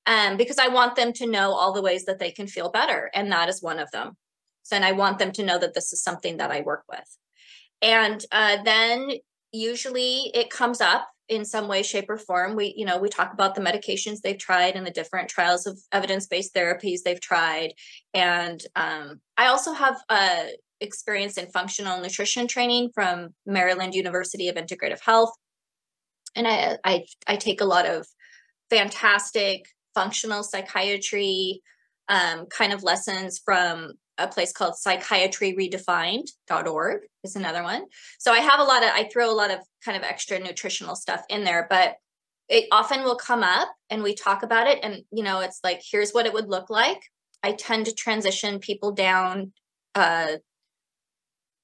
Um, 0.07 0.35
because 0.35 0.57
I 0.57 0.67
want 0.67 0.95
them 0.95 1.13
to 1.13 1.27
know 1.27 1.51
all 1.51 1.73
the 1.73 1.81
ways 1.81 2.05
that 2.05 2.17
they 2.17 2.31
can 2.31 2.47
feel 2.47 2.71
better. 2.71 3.11
And 3.13 3.31
that 3.31 3.49
is 3.49 3.61
one 3.61 3.77
of 3.77 3.91
them. 3.91 4.17
So 4.63 4.75
and 4.75 4.83
I 4.83 4.93
want 4.93 5.19
them 5.19 5.31
to 5.33 5.45
know 5.45 5.59
that 5.59 5.75
this 5.75 5.93
is 5.93 6.03
something 6.03 6.37
that 6.37 6.51
I 6.51 6.61
work 6.61 6.83
with. 6.89 7.17
And 7.83 8.23
uh, 8.31 8.57
then 8.63 9.09
usually 9.51 10.31
it 10.33 10.49
comes 10.49 10.81
up 10.81 11.07
in 11.29 11.45
some 11.45 11.67
way 11.67 11.81
shape 11.81 12.09
or 12.09 12.17
form 12.17 12.55
we 12.57 12.73
you 12.75 12.85
know 12.85 12.97
we 12.97 13.07
talk 13.07 13.31
about 13.31 13.55
the 13.55 13.61
medications 13.61 14.19
they've 14.19 14.37
tried 14.37 14.75
and 14.75 14.85
the 14.85 14.91
different 14.91 15.29
trials 15.29 15.65
of 15.65 15.79
evidence-based 15.93 16.53
therapies 16.53 16.99
they've 17.05 17.21
tried 17.21 17.71
and 18.13 18.63
um, 18.75 19.21
i 19.37 19.47
also 19.47 19.71
have 19.71 19.97
uh, 20.09 20.43
experience 20.81 21.37
in 21.37 21.47
functional 21.47 22.01
nutrition 22.01 22.47
training 22.47 22.89
from 22.93 23.29
Maryland 23.45 23.95
University 23.95 24.49
of 24.49 24.55
Integrative 24.55 24.99
Health. 25.01 25.31
And 26.35 26.47
I, 26.47 26.77
I, 26.83 27.05
I 27.27 27.35
take 27.35 27.61
a 27.61 27.65
lot 27.65 27.85
of 27.85 28.07
fantastic 28.69 29.65
functional 29.93 30.43
psychiatry 30.43 31.61
um, 32.09 32.47
kind 32.47 32.73
of 32.73 32.83
lessons 32.83 33.39
from 33.43 33.93
a 34.17 34.27
place 34.27 34.51
called 34.51 34.73
psychiatryredefined.org 34.85 37.01
is 37.23 37.35
another 37.35 37.63
one. 37.63 37.85
So 38.19 38.33
I 38.33 38.39
have 38.39 38.59
a 38.59 38.63
lot 38.63 38.83
of, 38.83 38.89
I 38.93 39.09
throw 39.11 39.31
a 39.31 39.35
lot 39.35 39.49
of 39.51 39.59
kind 39.83 39.97
of 39.97 40.03
extra 40.03 40.39
nutritional 40.39 40.95
stuff 40.95 41.23
in 41.29 41.43
there, 41.43 41.65
but 41.69 41.95
it 42.49 42.65
often 42.71 43.03
will 43.03 43.15
come 43.15 43.43
up 43.43 43.69
and 43.89 44.03
we 44.03 44.13
talk 44.13 44.43
about 44.43 44.67
it. 44.67 44.79
And, 44.83 45.03
you 45.11 45.23
know, 45.23 45.39
it's 45.39 45.61
like, 45.63 45.81
here's 45.89 46.11
what 46.11 46.25
it 46.25 46.33
would 46.33 46.49
look 46.49 46.69
like. 46.69 46.99
I 47.43 47.53
tend 47.53 47.85
to 47.85 47.93
transition 47.93 48.59
people 48.59 48.91
down 48.91 49.53
uh, 49.95 50.33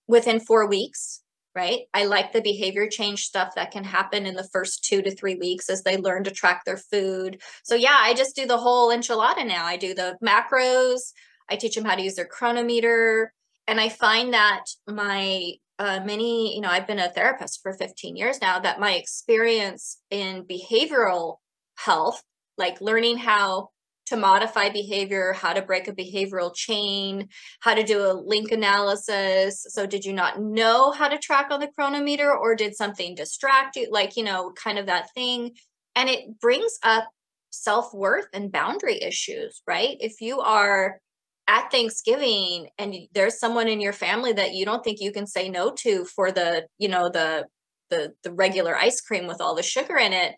within 0.07 0.39
four 0.39 0.67
weeks 0.67 1.21
right? 1.57 1.85
I 1.91 2.05
like 2.05 2.33
the 2.33 2.41
behavior 2.41 2.87
change 2.87 3.23
stuff 3.23 3.55
that 3.55 3.71
can 3.71 3.83
happen 3.83 4.27
in 4.27 4.35
the 4.35 4.47
first 4.53 4.83
two 4.83 5.01
to 5.01 5.15
three 5.15 5.33
weeks 5.33 5.71
as 5.71 5.81
they 5.81 5.97
learn 5.97 6.23
to 6.25 6.31
track 6.31 6.61
their 6.65 6.77
food. 6.77 7.41
So 7.63 7.73
yeah 7.73 7.97
i 7.99 8.13
just 8.13 8.35
do 8.35 8.45
the 8.45 8.59
whole 8.59 8.89
enchilada 8.95 9.45
now. 9.45 9.65
I 9.65 9.75
do 9.75 9.95
the 9.95 10.17
macros. 10.23 11.13
I 11.49 11.55
teach 11.55 11.73
them 11.73 11.83
how 11.85 11.95
to 11.95 12.03
use 12.03 12.13
their 12.13 12.25
Cronometer. 12.25 13.33
and 13.67 13.81
i 13.81 13.89
find 13.89 14.33
that 14.33 14.65
my 14.87 15.53
uh, 15.79 15.99
many 16.05 16.55
you 16.55 16.61
know 16.61 16.69
i've 16.69 16.87
been 16.87 16.99
a 16.99 17.09
therapist 17.09 17.61
for 17.61 17.73
15 17.73 18.15
years 18.15 18.39
now 18.41 18.59
that 18.59 18.79
my 18.79 18.93
experience 18.93 20.01
in 20.09 20.43
behavioral 20.43 21.37
health 21.75 22.21
like 22.57 22.81
learning 22.81 23.17
how 23.17 23.69
to 24.07 24.17
modify 24.17 24.69
behavior, 24.69 25.33
how 25.33 25.53
to 25.53 25.61
break 25.61 25.87
a 25.87 25.93
behavioral 25.93 26.53
chain, 26.53 27.27
how 27.61 27.73
to 27.73 27.83
do 27.83 28.05
a 28.05 28.13
link 28.13 28.51
analysis. 28.51 29.65
So, 29.69 29.85
did 29.85 30.05
you 30.05 30.13
not 30.13 30.41
know 30.41 30.91
how 30.91 31.07
to 31.07 31.17
track 31.17 31.47
on 31.51 31.59
the 31.59 31.67
Cronometer, 31.67 32.35
or 32.35 32.55
did 32.55 32.75
something 32.75 33.15
distract 33.15 33.75
you? 33.75 33.87
Like, 33.91 34.17
you 34.17 34.23
know, 34.23 34.51
kind 34.51 34.79
of 34.79 34.87
that 34.87 35.13
thing. 35.13 35.51
And 35.95 36.09
it 36.09 36.39
brings 36.39 36.77
up 36.83 37.05
self 37.49 37.93
worth 37.93 38.27
and 38.33 38.51
boundary 38.51 39.01
issues, 39.01 39.61
right? 39.67 39.97
If 39.99 40.21
you 40.21 40.39
are 40.39 40.99
at 41.47 41.71
Thanksgiving 41.71 42.67
and 42.77 42.93
there's 43.13 43.39
someone 43.39 43.67
in 43.67 43.79
your 43.79 43.93
family 43.93 44.33
that 44.33 44.53
you 44.53 44.65
don't 44.65 44.83
think 44.83 44.99
you 44.99 45.11
can 45.11 45.25
say 45.25 45.49
no 45.49 45.71
to 45.71 46.03
for 46.05 46.31
the, 46.31 46.67
you 46.77 46.89
know, 46.89 47.09
the, 47.09 47.45
the, 47.89 48.13
the 48.23 48.33
regular 48.33 48.75
ice 48.75 48.99
cream 48.99 49.27
with 49.27 49.39
all 49.39 49.55
the 49.55 49.63
sugar 49.63 49.97
in 49.97 50.11
it. 50.11 50.35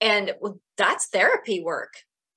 And 0.00 0.34
that's 0.76 1.08
therapy 1.08 1.62
work, 1.62 1.94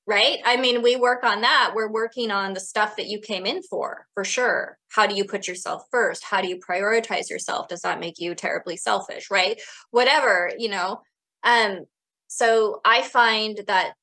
right? 0.08 0.40
I 0.46 0.58
mean, 0.58 0.82
we 0.82 0.96
work 0.96 1.24
on 1.24 1.42
that. 1.42 1.72
We're 1.74 1.92
working 1.92 2.30
on 2.32 2.54
the 2.54 2.60
stuff 2.60 2.96
that 2.98 3.08
you 3.08 3.20
came 3.20 3.46
in 3.46 3.64
for, 3.64 4.06
for 4.14 4.24
sure. 4.24 4.78
How 4.90 5.08
do 5.08 5.16
you 5.16 5.26
put 5.26 5.48
yourself 5.48 5.84
first? 5.92 6.24
How 6.24 6.42
do 6.42 6.48
you 6.48 6.58
prioritize 6.58 7.30
yourself? 7.30 7.68
Does 7.68 7.82
that 7.82 8.00
make 8.00 8.20
you 8.20 8.36
terribly 8.36 8.78
selfish, 8.78 9.32
right? 9.32 9.60
Whatever, 9.92 10.52
you 10.58 10.70
know. 10.70 11.02
Um 11.44 11.86
so 12.28 12.82
I 12.86 13.02
find 13.02 13.62
that 13.68 13.94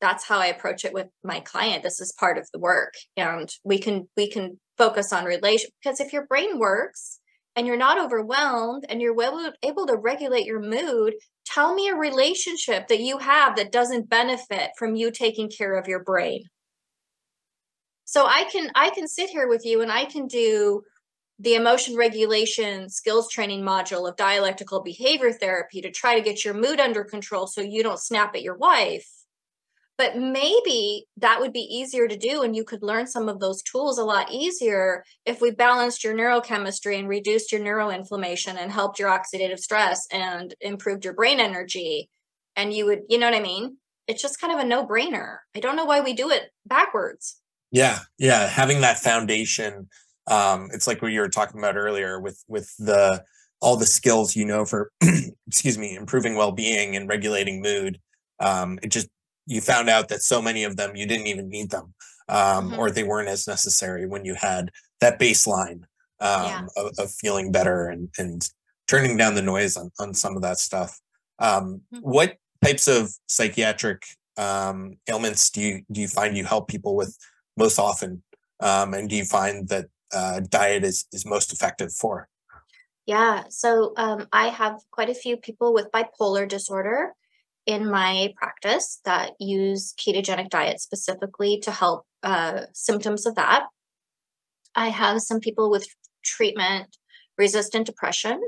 that's 0.00 0.24
how 0.24 0.38
I 0.38 0.46
approach 0.46 0.84
it 0.84 0.92
with 0.92 1.06
my 1.22 1.40
client. 1.40 1.82
This 1.82 2.00
is 2.00 2.12
part 2.12 2.38
of 2.38 2.48
the 2.52 2.58
work 2.58 2.94
and 3.16 3.48
we 3.64 3.78
can 3.78 4.08
we 4.16 4.28
can 4.28 4.58
focus 4.78 5.12
on 5.12 5.24
relation 5.24 5.70
because 5.82 6.00
if 6.00 6.12
your 6.12 6.26
brain 6.26 6.58
works 6.58 7.20
and 7.56 7.66
you're 7.66 7.76
not 7.76 7.98
overwhelmed 7.98 8.86
and 8.88 9.00
you're 9.00 9.20
able, 9.20 9.52
able 9.62 9.86
to 9.86 9.96
regulate 9.96 10.46
your 10.46 10.60
mood, 10.60 11.14
tell 11.44 11.74
me 11.74 11.88
a 11.88 11.94
relationship 11.94 12.88
that 12.88 13.00
you 13.00 13.18
have 13.18 13.56
that 13.56 13.72
doesn't 13.72 14.08
benefit 14.08 14.70
from 14.78 14.94
you 14.94 15.10
taking 15.10 15.50
care 15.50 15.74
of 15.74 15.88
your 15.88 16.02
brain. 16.02 16.44
So 18.04 18.26
I 18.26 18.44
can 18.44 18.70
I 18.74 18.90
can 18.90 19.08
sit 19.08 19.30
here 19.30 19.48
with 19.48 19.64
you 19.64 19.80
and 19.80 19.90
I 19.90 20.04
can 20.04 20.26
do 20.26 20.82
the 21.38 21.54
emotion 21.54 21.96
regulation 21.96 22.88
skills 22.88 23.28
training 23.28 23.62
module 23.62 24.08
of 24.08 24.16
dialectical 24.16 24.82
behavior 24.82 25.32
therapy 25.32 25.80
to 25.80 25.90
try 25.90 26.14
to 26.14 26.20
get 26.20 26.44
your 26.44 26.54
mood 26.54 26.78
under 26.78 27.04
control 27.04 27.46
so 27.46 27.60
you 27.60 27.82
don't 27.82 27.98
snap 27.98 28.34
at 28.34 28.42
your 28.42 28.56
wife 28.56 29.08
but 29.98 30.16
maybe 30.16 31.06
that 31.18 31.40
would 31.40 31.52
be 31.52 31.60
easier 31.60 32.08
to 32.08 32.16
do 32.16 32.42
and 32.42 32.56
you 32.56 32.64
could 32.64 32.82
learn 32.82 33.06
some 33.06 33.28
of 33.28 33.40
those 33.40 33.62
tools 33.62 33.98
a 33.98 34.04
lot 34.04 34.32
easier 34.32 35.04
if 35.26 35.40
we 35.40 35.50
balanced 35.50 36.02
your 36.02 36.14
neurochemistry 36.14 36.98
and 36.98 37.08
reduced 37.08 37.52
your 37.52 37.60
neuroinflammation 37.60 38.56
and 38.56 38.72
helped 38.72 38.98
your 38.98 39.10
oxidative 39.10 39.58
stress 39.58 40.06
and 40.12 40.54
improved 40.60 41.04
your 41.04 41.14
brain 41.14 41.40
energy. 41.40 42.08
And 42.56 42.72
you 42.72 42.86
would 42.86 43.02
you 43.08 43.18
know 43.18 43.30
what 43.30 43.38
i 43.38 43.42
mean? 43.42 43.76
It's 44.08 44.22
just 44.22 44.40
kind 44.40 44.52
of 44.52 44.58
a 44.58 44.64
no-brainer. 44.64 45.38
I 45.54 45.60
don't 45.60 45.76
know 45.76 45.84
why 45.84 46.00
we 46.00 46.12
do 46.12 46.30
it 46.30 46.50
backwards. 46.66 47.36
Yeah 47.70 48.00
yeah 48.18 48.48
having 48.48 48.80
that 48.80 48.98
foundation 48.98 49.88
um 50.26 50.68
it's 50.72 50.86
like 50.86 51.02
what 51.02 51.12
you 51.12 51.20
were 51.20 51.28
talking 51.28 51.58
about 51.58 51.76
earlier 51.76 52.20
with 52.20 52.42
with 52.48 52.74
the 52.78 53.22
all 53.60 53.76
the 53.76 53.86
skills 53.86 54.36
you 54.36 54.44
know 54.44 54.64
for 54.64 54.90
excuse 55.46 55.78
me 55.78 55.94
improving 55.94 56.36
well-being 56.36 56.96
and 56.96 57.08
regulating 57.08 57.62
mood 57.62 57.98
um 58.40 58.78
it 58.82 58.90
just 58.90 59.08
you 59.46 59.60
found 59.60 59.88
out 59.88 60.08
that 60.08 60.22
so 60.22 60.40
many 60.40 60.64
of 60.64 60.76
them 60.76 60.96
you 60.96 61.06
didn't 61.06 61.26
even 61.26 61.48
need 61.48 61.70
them 61.70 61.94
um, 62.28 62.70
mm-hmm. 62.70 62.78
or 62.78 62.90
they 62.90 63.02
weren't 63.02 63.28
as 63.28 63.46
necessary 63.46 64.06
when 64.06 64.24
you 64.24 64.34
had 64.34 64.70
that 65.00 65.18
baseline 65.18 65.82
um, 66.20 66.44
yeah. 66.44 66.66
of, 66.76 66.92
of, 66.98 67.10
feeling 67.10 67.50
better 67.50 67.88
and, 67.88 68.08
and 68.18 68.48
turning 68.86 69.16
down 69.16 69.34
the 69.34 69.42
noise 69.42 69.76
on, 69.76 69.90
on 69.98 70.14
some 70.14 70.36
of 70.36 70.42
that 70.42 70.58
stuff 70.58 71.00
um, 71.38 71.80
mm-hmm. 71.92 71.98
what 71.98 72.36
types 72.64 72.86
of 72.86 73.12
psychiatric 73.26 74.04
um, 74.36 74.96
ailments 75.08 75.50
do 75.50 75.60
you 75.60 75.82
do 75.90 76.00
you 76.00 76.08
find 76.08 76.36
you 76.36 76.44
help 76.44 76.68
people 76.68 76.96
with 76.96 77.16
most 77.56 77.78
often 77.78 78.22
um, 78.60 78.94
and 78.94 79.08
do 79.10 79.16
you 79.16 79.24
find 79.24 79.68
that 79.68 79.86
uh, 80.14 80.40
diet 80.48 80.84
is 80.84 81.06
is 81.12 81.26
most 81.26 81.52
effective 81.52 81.92
for 81.92 82.28
yeah 83.06 83.42
so 83.48 83.92
um, 83.96 84.26
i 84.32 84.48
have 84.48 84.80
quite 84.90 85.10
a 85.10 85.14
few 85.14 85.36
people 85.36 85.74
with 85.74 85.90
bipolar 85.90 86.48
disorder 86.48 87.12
in 87.66 87.90
my 87.90 88.32
practice 88.36 89.00
that 89.04 89.32
use 89.38 89.94
ketogenic 89.94 90.50
diet 90.50 90.80
specifically 90.80 91.60
to 91.60 91.70
help 91.70 92.04
uh, 92.22 92.62
symptoms 92.72 93.26
of 93.26 93.36
that. 93.36 93.64
I 94.74 94.88
have 94.88 95.22
some 95.22 95.40
people 95.40 95.70
with 95.70 95.86
treatment 96.24 96.96
resistant 97.38 97.86
depression. 97.86 98.40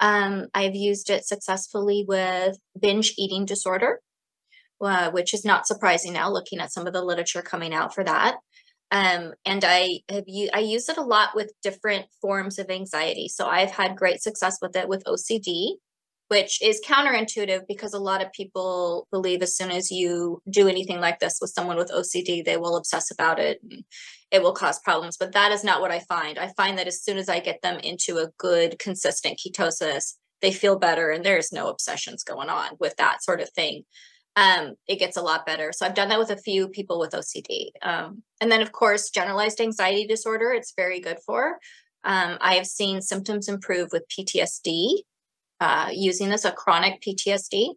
Um, 0.00 0.46
I've 0.54 0.74
used 0.74 1.10
it 1.10 1.26
successfully 1.26 2.04
with 2.06 2.58
binge 2.78 3.14
eating 3.16 3.44
disorder, 3.44 4.00
uh, 4.80 5.10
which 5.10 5.32
is 5.32 5.44
not 5.44 5.66
surprising 5.66 6.12
now 6.12 6.30
looking 6.30 6.60
at 6.60 6.72
some 6.72 6.86
of 6.86 6.92
the 6.92 7.02
literature 7.02 7.42
coming 7.42 7.72
out 7.72 7.94
for 7.94 8.04
that. 8.04 8.36
Um, 8.90 9.32
and 9.44 9.64
I 9.66 10.00
have 10.08 10.24
u- 10.26 10.50
I 10.52 10.60
use 10.60 10.88
it 10.88 10.96
a 10.96 11.02
lot 11.02 11.30
with 11.34 11.52
different 11.62 12.06
forms 12.20 12.58
of 12.58 12.70
anxiety. 12.70 13.28
So 13.28 13.46
I've 13.46 13.72
had 13.72 13.96
great 13.96 14.22
success 14.22 14.58
with 14.62 14.76
it 14.76 14.88
with 14.88 15.02
OCD 15.04 15.76
which 16.28 16.60
is 16.60 16.80
counterintuitive 16.84 17.62
because 17.68 17.94
a 17.94 17.98
lot 17.98 18.22
of 18.22 18.32
people 18.32 19.06
believe 19.12 19.42
as 19.42 19.56
soon 19.56 19.70
as 19.70 19.90
you 19.90 20.42
do 20.50 20.68
anything 20.68 21.00
like 21.00 21.20
this 21.20 21.38
with 21.40 21.50
someone 21.50 21.76
with 21.76 21.92
OCD, 21.92 22.44
they 22.44 22.56
will 22.56 22.76
obsess 22.76 23.10
about 23.10 23.38
it 23.38 23.60
and 23.62 23.84
it 24.32 24.42
will 24.42 24.52
cause 24.52 24.80
problems. 24.80 25.16
But 25.16 25.32
that 25.32 25.52
is 25.52 25.62
not 25.62 25.80
what 25.80 25.92
I 25.92 26.00
find. 26.00 26.38
I 26.38 26.52
find 26.56 26.78
that 26.78 26.88
as 26.88 27.02
soon 27.02 27.16
as 27.16 27.28
I 27.28 27.38
get 27.38 27.62
them 27.62 27.78
into 27.78 28.18
a 28.18 28.28
good, 28.38 28.78
consistent 28.78 29.38
ketosis, 29.38 30.14
they 30.42 30.52
feel 30.52 30.78
better 30.78 31.10
and 31.10 31.24
there's 31.24 31.52
no 31.52 31.68
obsessions 31.68 32.24
going 32.24 32.48
on 32.48 32.70
with 32.80 32.96
that 32.96 33.22
sort 33.22 33.40
of 33.40 33.48
thing. 33.50 33.84
Um, 34.34 34.74
it 34.86 34.98
gets 34.98 35.16
a 35.16 35.22
lot 35.22 35.46
better. 35.46 35.72
So 35.72 35.86
I've 35.86 35.94
done 35.94 36.08
that 36.08 36.18
with 36.18 36.30
a 36.30 36.36
few 36.36 36.68
people 36.68 36.98
with 36.98 37.12
OCD. 37.12 37.70
Um, 37.82 38.22
and 38.40 38.52
then, 38.52 38.60
of 38.60 38.72
course, 38.72 39.08
generalized 39.10 39.60
anxiety 39.60 40.06
disorder, 40.06 40.52
it's 40.52 40.74
very 40.76 41.00
good 41.00 41.18
for. 41.24 41.58
Um, 42.04 42.36
I 42.40 42.54
have 42.56 42.66
seen 42.66 43.00
symptoms 43.00 43.48
improve 43.48 43.90
with 43.92 44.04
PTSD 44.08 44.98
uh, 45.60 45.88
using 45.92 46.28
this, 46.28 46.44
a 46.44 46.52
chronic 46.52 47.02
PTSD. 47.02 47.74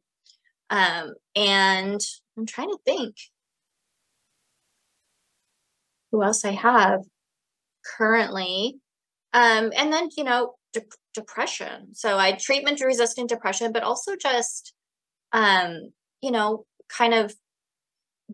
Um, 0.70 1.14
and 1.36 2.02
I'm 2.38 2.46
trying 2.46 2.70
to 2.70 2.78
think 2.86 3.16
who 6.12 6.24
else 6.24 6.46
I 6.46 6.52
have 6.52 7.02
currently. 7.98 8.80
Um, 9.34 9.72
and 9.76 9.94
then, 9.94 10.10
you 10.18 10.24
know, 10.24 10.56
de- 10.74 10.82
depression. 11.14 11.94
So 11.94 12.18
I 12.18 12.34
treatment 12.34 12.82
resistant 12.82 13.30
depression, 13.30 13.72
but 13.72 13.84
also 13.84 14.16
just, 14.16 14.74
um, 15.34 15.92
you 16.22 16.32
know, 16.32 16.66
kind 16.90 17.14
of 17.14 17.34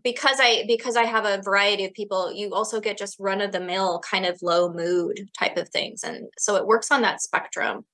because 0.02 0.38
I 0.40 0.64
because 0.66 0.96
I 0.96 1.04
have 1.04 1.24
a 1.24 1.40
variety 1.42 1.84
of 1.84 1.94
people, 1.94 2.32
you 2.32 2.52
also 2.54 2.80
get 2.80 2.98
just 2.98 3.16
run 3.18 3.40
of 3.40 3.52
the 3.52 3.60
mill 3.60 4.00
kind 4.00 4.26
of 4.26 4.38
low 4.42 4.72
mood 4.72 5.30
type 5.38 5.56
of 5.56 5.68
things, 5.70 6.02
and 6.04 6.26
so 6.38 6.56
it 6.56 6.66
works 6.66 6.90
on 6.90 7.02
that 7.02 7.22
spectrum. 7.22 7.84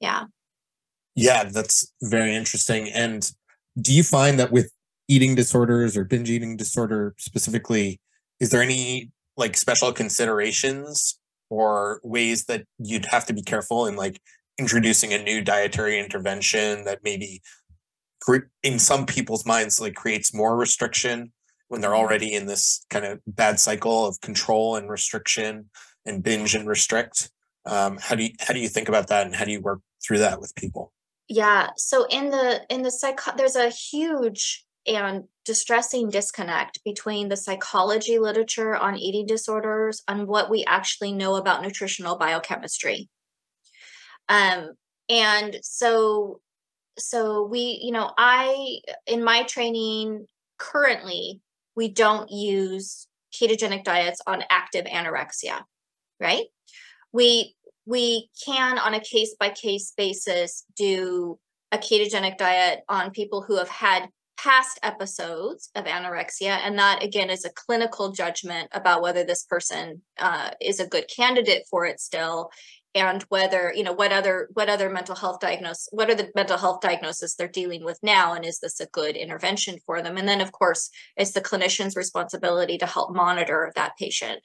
Yeah. 0.00 0.24
Yeah, 1.18 1.44
that's 1.44 1.92
very 2.02 2.34
interesting. 2.34 2.88
And 2.90 3.30
do 3.80 3.92
you 3.92 4.02
find 4.02 4.38
that 4.38 4.52
with 4.52 4.70
eating 5.08 5.34
disorders 5.34 5.96
or 5.96 6.04
binge 6.04 6.30
eating 6.30 6.56
disorder 6.56 7.14
specifically, 7.18 8.00
is 8.40 8.50
there 8.50 8.62
any 8.62 9.10
like 9.36 9.56
special 9.56 9.92
considerations 9.92 11.18
or 11.50 12.00
ways 12.04 12.44
that 12.44 12.64
you'd 12.78 13.06
have 13.06 13.26
to 13.26 13.32
be 13.32 13.42
careful 13.42 13.86
in 13.86 13.96
like 13.96 14.20
introducing 14.58 15.12
a 15.12 15.22
new 15.22 15.42
dietary 15.42 15.98
intervention 15.98 16.84
that 16.84 17.00
maybe 17.02 17.40
in 18.62 18.78
some 18.78 19.06
people's 19.06 19.46
minds 19.46 19.80
like 19.80 19.94
creates 19.94 20.34
more 20.34 20.56
restriction 20.56 21.32
when 21.68 21.80
they're 21.80 21.96
already 21.96 22.34
in 22.34 22.46
this 22.46 22.84
kind 22.90 23.04
of 23.04 23.20
bad 23.26 23.58
cycle 23.58 24.06
of 24.06 24.20
control 24.20 24.76
and 24.76 24.90
restriction 24.90 25.70
and 26.04 26.22
binge 26.22 26.54
and 26.54 26.68
restrict 26.68 27.30
um, 27.64 27.98
how 28.00 28.14
do 28.14 28.24
you 28.24 28.30
how 28.40 28.52
do 28.52 28.60
you 28.60 28.68
think 28.68 28.88
about 28.88 29.06
that 29.08 29.24
and 29.24 29.34
how 29.34 29.44
do 29.44 29.52
you 29.52 29.60
work 29.60 29.80
through 30.04 30.18
that 30.18 30.40
with 30.40 30.54
people 30.56 30.92
yeah 31.28 31.70
so 31.76 32.06
in 32.10 32.30
the 32.30 32.62
in 32.70 32.82
the 32.82 32.90
psych 32.90 33.20
there's 33.36 33.56
a 33.56 33.68
huge 33.70 34.64
and 34.86 35.24
distressing 35.44 36.08
disconnect 36.08 36.82
between 36.84 37.28
the 37.28 37.36
psychology 37.36 38.18
literature 38.18 38.74
on 38.74 38.96
eating 38.96 39.26
disorders 39.26 40.02
and 40.08 40.26
what 40.26 40.50
we 40.50 40.64
actually 40.66 41.12
know 41.12 41.36
about 41.36 41.60
nutritional 41.60 42.16
biochemistry. 42.16 43.08
Um 44.28 44.70
and 45.10 45.58
so 45.62 46.40
so 46.98 47.46
we 47.46 47.80
you 47.82 47.92
know 47.92 48.10
i 48.18 48.78
in 49.06 49.22
my 49.22 49.42
training 49.44 50.26
currently 50.58 51.40
we 51.76 51.88
don't 51.88 52.30
use 52.30 53.06
ketogenic 53.32 53.84
diets 53.84 54.20
on 54.26 54.42
active 54.50 54.84
anorexia 54.86 55.62
right? 56.20 56.46
We 57.12 57.54
we 57.88 58.28
can 58.44 58.78
on 58.78 58.92
a 58.92 59.00
case 59.00 59.34
by 59.40 59.48
case 59.48 59.94
basis 59.96 60.64
do 60.76 61.38
a 61.72 61.78
ketogenic 61.78 62.36
diet 62.36 62.80
on 62.88 63.10
people 63.10 63.42
who 63.42 63.56
have 63.56 63.68
had 63.68 64.08
past 64.36 64.78
episodes 64.82 65.70
of 65.74 65.86
anorexia. 65.86 66.58
And 66.62 66.78
that 66.78 67.02
again 67.02 67.30
is 67.30 67.44
a 67.44 67.50
clinical 67.50 68.12
judgment 68.12 68.68
about 68.72 69.02
whether 69.02 69.24
this 69.24 69.44
person 69.44 70.02
uh, 70.18 70.50
is 70.60 70.80
a 70.80 70.86
good 70.86 71.06
candidate 71.14 71.64
for 71.68 71.86
it 71.86 71.98
still 71.98 72.50
and 72.94 73.22
whether 73.24 73.72
you 73.74 73.82
know 73.82 73.92
what 73.92 74.12
other 74.12 74.48
what 74.54 74.68
other 74.70 74.88
mental 74.88 75.14
health 75.14 75.40
diagnosis 75.40 75.88
what 75.92 76.08
are 76.08 76.14
the 76.14 76.30
mental 76.34 76.56
health 76.56 76.80
diagnoses 76.80 77.34
they're 77.34 77.46
dealing 77.46 77.84
with 77.84 77.98
now 78.02 78.32
and 78.32 78.46
is 78.46 78.60
this 78.60 78.80
a 78.80 78.86
good 78.86 79.16
intervention 79.16 79.78
for 79.84 80.02
them? 80.02 80.16
And 80.16 80.28
then 80.28 80.40
of 80.40 80.52
course 80.52 80.90
it's 81.16 81.32
the 81.32 81.40
clinician's 81.40 81.96
responsibility 81.96 82.78
to 82.78 82.86
help 82.86 83.14
monitor 83.14 83.72
that 83.76 83.96
patient 83.98 84.40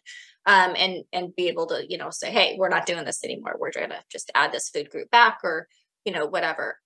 um, 0.46 0.74
and 0.78 1.04
and 1.14 1.36
be 1.36 1.48
able 1.48 1.68
to 1.68 1.84
you 1.88 1.98
know 1.98 2.10
say 2.10 2.32
hey 2.32 2.56
we're 2.58 2.70
not 2.70 2.86
doing 2.86 3.06
this 3.06 3.24
anymore. 3.24 3.56
We're 3.60 3.72
going 3.72 3.90
to 3.90 4.04
just 4.12 4.32
add 4.36 4.52
this 4.52 4.70
food 4.70 4.90
group 4.90 5.10
back 5.12 5.40
or 5.44 5.68
you 6.06 6.14
know 6.14 6.26
whatever. 6.26 6.78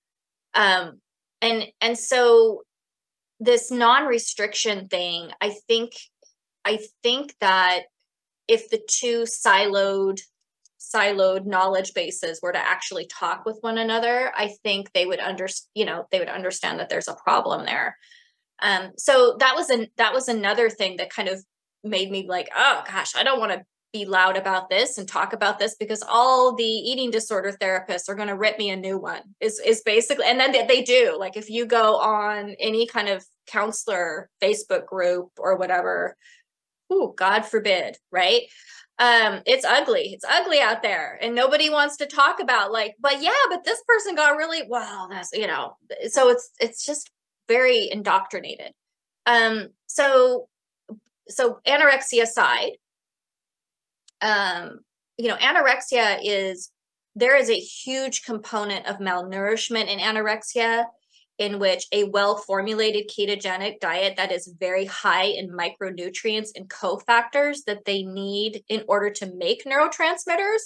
Um, 0.54 1.02
and 1.42 1.66
and 1.82 1.98
so 1.98 2.64
this 3.40 3.70
non-restriction 3.70 4.88
thing 4.88 5.30
i 5.42 5.54
think 5.68 5.92
i 6.66 6.80
think 7.04 7.36
that 7.40 7.84
if 8.48 8.70
the 8.70 8.82
two 8.90 9.24
siloed 9.24 10.20
siloed 10.80 11.46
knowledge 11.46 11.94
bases 11.94 12.40
were 12.42 12.52
to 12.52 12.58
actually 12.58 13.06
talk 13.08 13.46
with 13.46 13.58
one 13.62 13.78
another 13.78 14.32
i 14.36 14.48
think 14.64 14.92
they 14.94 15.06
would 15.06 15.20
under 15.20 15.48
you 15.76 15.86
know 15.86 16.06
they 16.12 16.20
would 16.20 16.30
understand 16.30 16.80
that 16.80 16.90
there's 16.90 17.08
a 17.08 17.16
problem 17.24 17.66
there. 17.66 17.98
Um 18.62 18.92
so 18.98 19.36
that 19.40 19.56
was 19.56 19.70
an 19.70 19.88
that 19.98 20.14
was 20.14 20.28
another 20.28 20.70
thing 20.70 20.98
that 20.98 21.10
kind 21.10 21.30
of 21.30 21.44
made 21.84 22.12
me 22.12 22.26
like 22.28 22.50
oh 22.56 22.84
gosh 22.88 23.16
i 23.16 23.24
don't 23.24 23.40
want 23.40 23.52
to 23.52 23.64
be 23.94 24.06
loud 24.06 24.36
about 24.36 24.70
this 24.70 24.98
and 24.98 25.08
talk 25.08 25.34
about 25.34 25.60
this 25.60 25.76
because 25.76 26.04
all 26.08 26.56
the 26.56 26.64
eating 26.64 27.10
disorder 27.10 27.56
therapists 27.60 28.10
are 28.10 28.16
going 28.16 28.28
to 28.28 28.36
rip 28.36 28.58
me 28.58 28.70
a 28.70 28.76
new 28.76 28.98
one 28.98 29.22
is 29.40 29.60
is 29.60 29.82
basically 29.82 30.26
and 30.26 30.40
then 30.40 30.52
they, 30.52 30.66
they 30.66 30.84
do 30.84 31.16
like 31.18 31.38
if 31.38 31.50
you 31.50 31.66
go 31.66 31.98
on 31.98 32.56
any 32.60 32.86
kind 32.86 33.08
of 33.08 33.26
counselor 33.48 34.30
facebook 34.42 34.86
group 34.86 35.30
or 35.38 35.56
whatever 35.56 36.16
oh 36.90 37.14
god 37.18 37.46
forbid 37.46 37.98
right? 38.12 38.44
Um 39.00 39.42
it's 39.46 39.64
ugly 39.64 40.14
it's 40.14 40.26
ugly 40.28 40.60
out 40.60 40.82
there 40.82 41.20
and 41.22 41.36
nobody 41.36 41.70
wants 41.70 41.98
to 41.98 42.08
talk 42.08 42.40
about 42.42 42.72
like 42.72 42.96
but 43.00 43.22
yeah 43.22 43.32
but 43.50 43.64
this 43.64 43.82
person 43.88 44.16
got 44.16 44.38
really 44.38 44.64
well 44.68 45.08
that's 45.10 45.30
you 45.34 45.46
know 45.46 45.76
so 46.10 46.30
it's 46.30 46.50
it's 46.60 46.84
just 46.84 47.12
very 47.48 47.90
indoctrinated. 47.92 48.74
Um 49.28 49.68
so 49.86 50.50
so 51.30 51.60
anorexia 51.68 52.24
aside 52.24 52.72
um, 54.22 54.80
you 55.18 55.28
know, 55.28 55.36
anorexia 55.36 56.20
is 56.24 56.72
there 57.16 57.36
is 57.36 57.50
a 57.50 57.60
huge 57.60 58.24
component 58.24 58.86
of 58.86 58.98
malnourishment 58.98 59.88
in 59.88 60.00
anorexia 60.00 60.86
in 61.40 61.60
which 61.60 61.86
a 61.92 62.04
well 62.06 62.38
formulated 62.38 63.10
ketogenic 63.10 63.80
diet 63.80 64.16
that 64.18 64.32
is 64.32 64.54
very 64.60 64.86
high 64.86 65.26
in 65.26 65.50
micronutrients 65.50 66.50
and 66.56 66.70
cofactors 66.70 67.60
that 67.66 67.86
they 67.86 68.04
need 68.04 68.64
in 68.70 68.84
order 68.88 69.10
to 69.10 69.34
make 69.36 69.66
neurotransmitters 69.66 70.62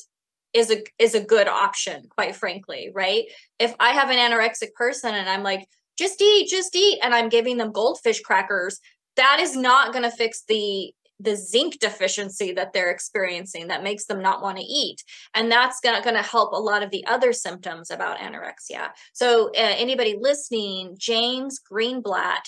is 0.54 0.70
a 0.70 0.84
is 1.00 1.16
a 1.16 1.24
good 1.24 1.48
option 1.48 2.04
quite 2.10 2.36
frankly 2.36 2.90
right? 2.94 3.26
If 3.60 3.74
i 3.80 3.92
have 3.92 4.10
an 4.10 4.18
anorexic 4.18 4.74
person 4.74 5.14
and 5.14 5.30
i'm 5.30 5.44
like 5.44 5.68
just 5.98 6.22
eat 6.22 6.50
just 6.50 6.76
eat 6.76 7.00
and 7.04 7.14
i'm 7.14 7.30
giving 7.30 7.58
them 7.58 7.72
goldfish 7.72 8.22
crackers 8.22 8.80
that 9.18 9.40
is 9.40 9.56
not 9.56 9.92
going 9.92 10.04
to 10.04 10.12
fix 10.12 10.44
the 10.48 10.94
the 11.24 11.36
zinc 11.36 11.80
deficiency 11.80 12.52
that 12.54 12.74
they're 12.74 12.90
experiencing 12.92 13.68
that 13.68 13.84
makes 13.84 14.06
them 14.06 14.22
not 14.22 14.42
want 14.42 14.58
to 14.58 14.64
eat. 14.64 15.04
And 15.34 15.52
that's 15.52 15.80
going 15.80 16.02
to 16.04 16.22
help 16.22 16.54
a 16.54 16.60
lot 16.60 16.84
of 16.84 16.92
the 16.92 17.06
other 17.06 17.34
symptoms 17.34 17.92
about 17.92 18.18
anorexia. 18.18 18.90
So 19.14 19.50
uh, 19.50 19.76
anybody 19.78 20.18
listening 20.20 20.96
james 20.98 21.60
greenblatt 21.72 22.46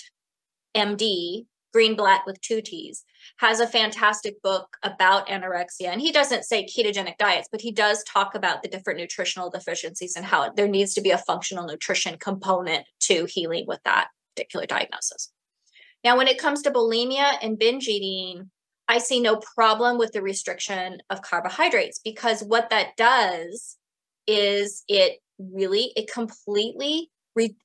md 0.76 1.46
greenblatt 1.74 2.20
with 2.26 2.40
two 2.40 2.60
t's 2.60 3.04
has 3.38 3.60
a 3.60 3.66
fantastic 3.66 4.40
book 4.42 4.76
about 4.82 5.28
anorexia. 5.28 5.88
And 5.88 6.00
he 6.00 6.12
doesn't 6.12 6.44
say 6.44 6.66
ketogenic 6.66 7.16
diets 7.18 7.48
but 7.50 7.60
he 7.60 7.72
does 7.72 8.02
talk 8.04 8.34
about 8.34 8.62
the 8.62 8.68
different 8.68 8.98
nutritional 8.98 9.50
deficiencies 9.50 10.16
and 10.16 10.24
how 10.24 10.50
there 10.50 10.68
needs 10.68 10.94
to 10.94 11.00
be 11.00 11.10
a 11.10 11.18
functional 11.18 11.66
nutrition 11.66 12.16
component 12.18 12.86
to 13.00 13.26
healing 13.26 13.64
with 13.66 13.80
that 13.84 14.08
particular 14.34 14.66
diagnosis 14.66 15.30
now, 16.04 16.18
when 16.18 16.28
it 16.28 16.38
comes 16.38 16.62
to 16.62 16.70
bulimia 16.70 17.32
and 17.42 17.58
binge 17.58 17.88
eating, 17.88 18.50
I 18.86 18.98
see 18.98 19.20
no 19.20 19.36
problem 19.36 19.96
with 19.96 20.12
the 20.12 20.20
restriction 20.22 20.98
of 21.08 21.22
carbohydrates 21.22 21.98
because 22.04 22.42
what 22.42 22.68
that 22.70 22.96
does 22.96 23.78
is 24.26 24.84
it 24.86 25.18
really 25.38 25.92
it 25.96 26.10
completely 26.12 27.10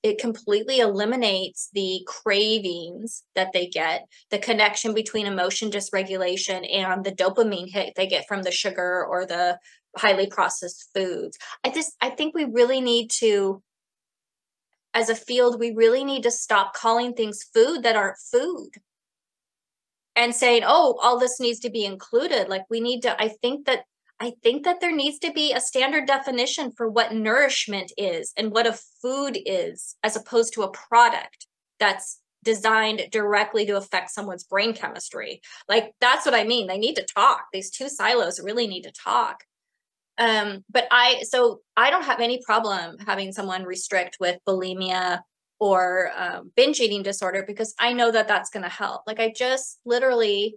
it 0.01 0.17
completely 0.17 0.79
eliminates 0.79 1.69
the 1.73 2.01
cravings 2.07 3.23
that 3.35 3.49
they 3.53 3.67
get 3.67 4.07
the 4.31 4.39
connection 4.39 4.95
between 4.95 5.27
emotion 5.27 5.69
dysregulation 5.69 6.65
and 6.73 7.03
the 7.03 7.11
dopamine 7.11 7.69
hit 7.69 7.93
they 7.95 8.07
get 8.07 8.25
from 8.27 8.41
the 8.41 8.51
sugar 8.51 9.05
or 9.05 9.27
the 9.27 9.59
highly 9.95 10.27
processed 10.27 10.89
foods. 10.95 11.37
I 11.63 11.69
just 11.69 11.93
i 12.01 12.09
think 12.09 12.33
we 12.33 12.45
really 12.45 12.81
need 12.81 13.11
to 13.19 13.61
as 14.93 15.09
a 15.09 15.15
field 15.15 15.59
we 15.59 15.71
really 15.71 16.03
need 16.03 16.23
to 16.23 16.31
stop 16.31 16.73
calling 16.73 17.13
things 17.13 17.43
food 17.53 17.83
that 17.83 17.95
aren't 17.95 18.17
food 18.31 18.71
and 20.19 20.35
saying, 20.35 20.63
oh, 20.65 20.99
all 21.01 21.17
this 21.17 21.39
needs 21.39 21.59
to 21.59 21.69
be 21.69 21.85
included. 21.85 22.49
Like 22.49 22.65
we 22.69 22.81
need 22.81 23.01
to, 23.01 23.21
I 23.21 23.29
think 23.41 23.65
that 23.67 23.83
I 24.19 24.33
think 24.43 24.65
that 24.65 24.81
there 24.81 24.93
needs 24.93 25.17
to 25.19 25.31
be 25.31 25.53
a 25.53 25.61
standard 25.61 26.05
definition 26.05 26.73
for 26.75 26.89
what 26.89 27.13
nourishment 27.13 27.93
is 27.97 28.33
and 28.35 28.51
what 28.51 28.67
a 28.67 28.77
food 29.01 29.39
is, 29.45 29.95
as 30.03 30.17
opposed 30.17 30.53
to 30.53 30.63
a 30.63 30.71
product 30.71 31.47
that's 31.79 32.19
designed 32.43 33.01
directly 33.11 33.65
to 33.65 33.77
affect 33.77 34.09
someone's 34.09 34.43
brain 34.43 34.73
chemistry. 34.73 35.39
Like 35.69 35.93
that's 36.01 36.25
what 36.25 36.35
I 36.35 36.43
mean. 36.43 36.67
They 36.67 36.77
need 36.77 36.95
to 36.95 37.05
talk. 37.15 37.45
These 37.53 37.71
two 37.71 37.87
silos 37.87 38.41
really 38.41 38.67
need 38.67 38.81
to 38.81 38.91
talk. 38.91 39.45
Um, 40.19 40.65
but 40.69 40.85
I 40.91 41.23
so 41.23 41.61
I 41.77 41.89
don't 41.89 42.03
have 42.03 42.19
any 42.19 42.41
problem 42.45 42.97
having 42.99 43.31
someone 43.31 43.63
restrict 43.63 44.17
with 44.19 44.37
bulimia 44.47 45.21
or 45.59 46.11
um, 46.17 46.51
binge 46.55 46.79
eating 46.79 47.03
disorder 47.03 47.43
because 47.45 47.73
I 47.79 47.93
know 47.93 48.11
that 48.11 48.27
that's 48.27 48.49
going 48.49 48.63
to 48.63 48.69
help. 48.69 49.03
Like 49.07 49.19
I 49.19 49.31
just 49.35 49.79
literally, 49.85 50.55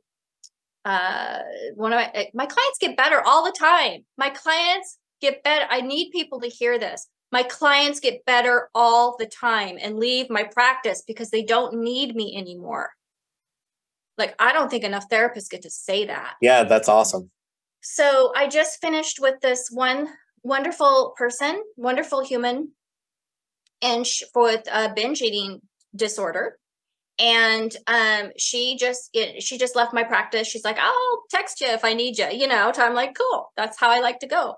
uh, 0.84 1.40
one 1.74 1.92
of 1.92 1.96
my, 1.96 2.10
eh, 2.14 2.26
my 2.34 2.46
clients 2.46 2.78
get 2.80 2.96
better 2.96 3.20
all 3.24 3.44
the 3.44 3.54
time. 3.56 4.04
My 4.16 4.30
clients 4.30 4.98
get 5.20 5.42
better. 5.42 5.66
I 5.68 5.80
need 5.80 6.10
people 6.10 6.40
to 6.40 6.48
hear 6.48 6.78
this. 6.78 7.08
My 7.32 7.42
clients 7.42 7.98
get 7.98 8.24
better 8.26 8.68
all 8.74 9.16
the 9.18 9.26
time 9.26 9.78
and 9.80 9.98
leave 9.98 10.28
my 10.28 10.44
practice 10.44 11.02
because 11.06 11.30
they 11.30 11.42
don't 11.42 11.80
need 11.80 12.14
me 12.14 12.36
anymore. 12.36 12.90
Like 14.18 14.34
I 14.38 14.52
don't 14.52 14.70
think 14.70 14.84
enough 14.84 15.08
therapists 15.08 15.50
get 15.50 15.62
to 15.62 15.70
say 15.70 16.06
that. 16.06 16.34
Yeah, 16.40 16.64
that's 16.64 16.88
awesome. 16.88 17.30
So 17.82 18.32
I 18.36 18.48
just 18.48 18.80
finished 18.80 19.18
with 19.20 19.40
this 19.40 19.68
one 19.70 20.08
wonderful 20.42 21.14
person, 21.16 21.62
wonderful 21.76 22.24
human 22.24 22.72
and 23.82 24.06
she, 24.06 24.24
for 24.32 24.50
a 24.72 24.92
binge 24.94 25.20
eating 25.20 25.60
disorder. 25.94 26.58
And 27.18 27.76
um 27.86 28.30
she 28.38 28.76
just 28.78 29.10
it, 29.12 29.42
she 29.42 29.58
just 29.58 29.76
left 29.76 29.92
my 29.92 30.04
practice. 30.04 30.48
She's 30.48 30.64
like 30.64 30.78
i'll 30.78 31.22
text 31.30 31.60
you 31.60 31.68
if 31.68 31.84
i 31.84 31.92
need 31.92 32.16
you 32.18 32.28
you 32.32 32.48
know 32.48 32.72
so 32.74 32.84
i'm 32.84 32.94
like 32.94 33.14
cool 33.14 33.52
that's 33.56 33.78
how 33.78 33.90
i 33.90 34.00
like 34.00 34.20
to 34.20 34.26
go. 34.26 34.54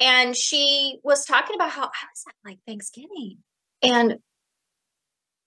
And 0.00 0.36
she 0.36 0.98
was 1.02 1.24
talking 1.24 1.54
about 1.54 1.70
how 1.70 1.84
i 1.84 1.86
was 1.86 2.24
at 2.28 2.34
like 2.44 2.58
thanksgiving? 2.66 3.38
And 3.82 4.18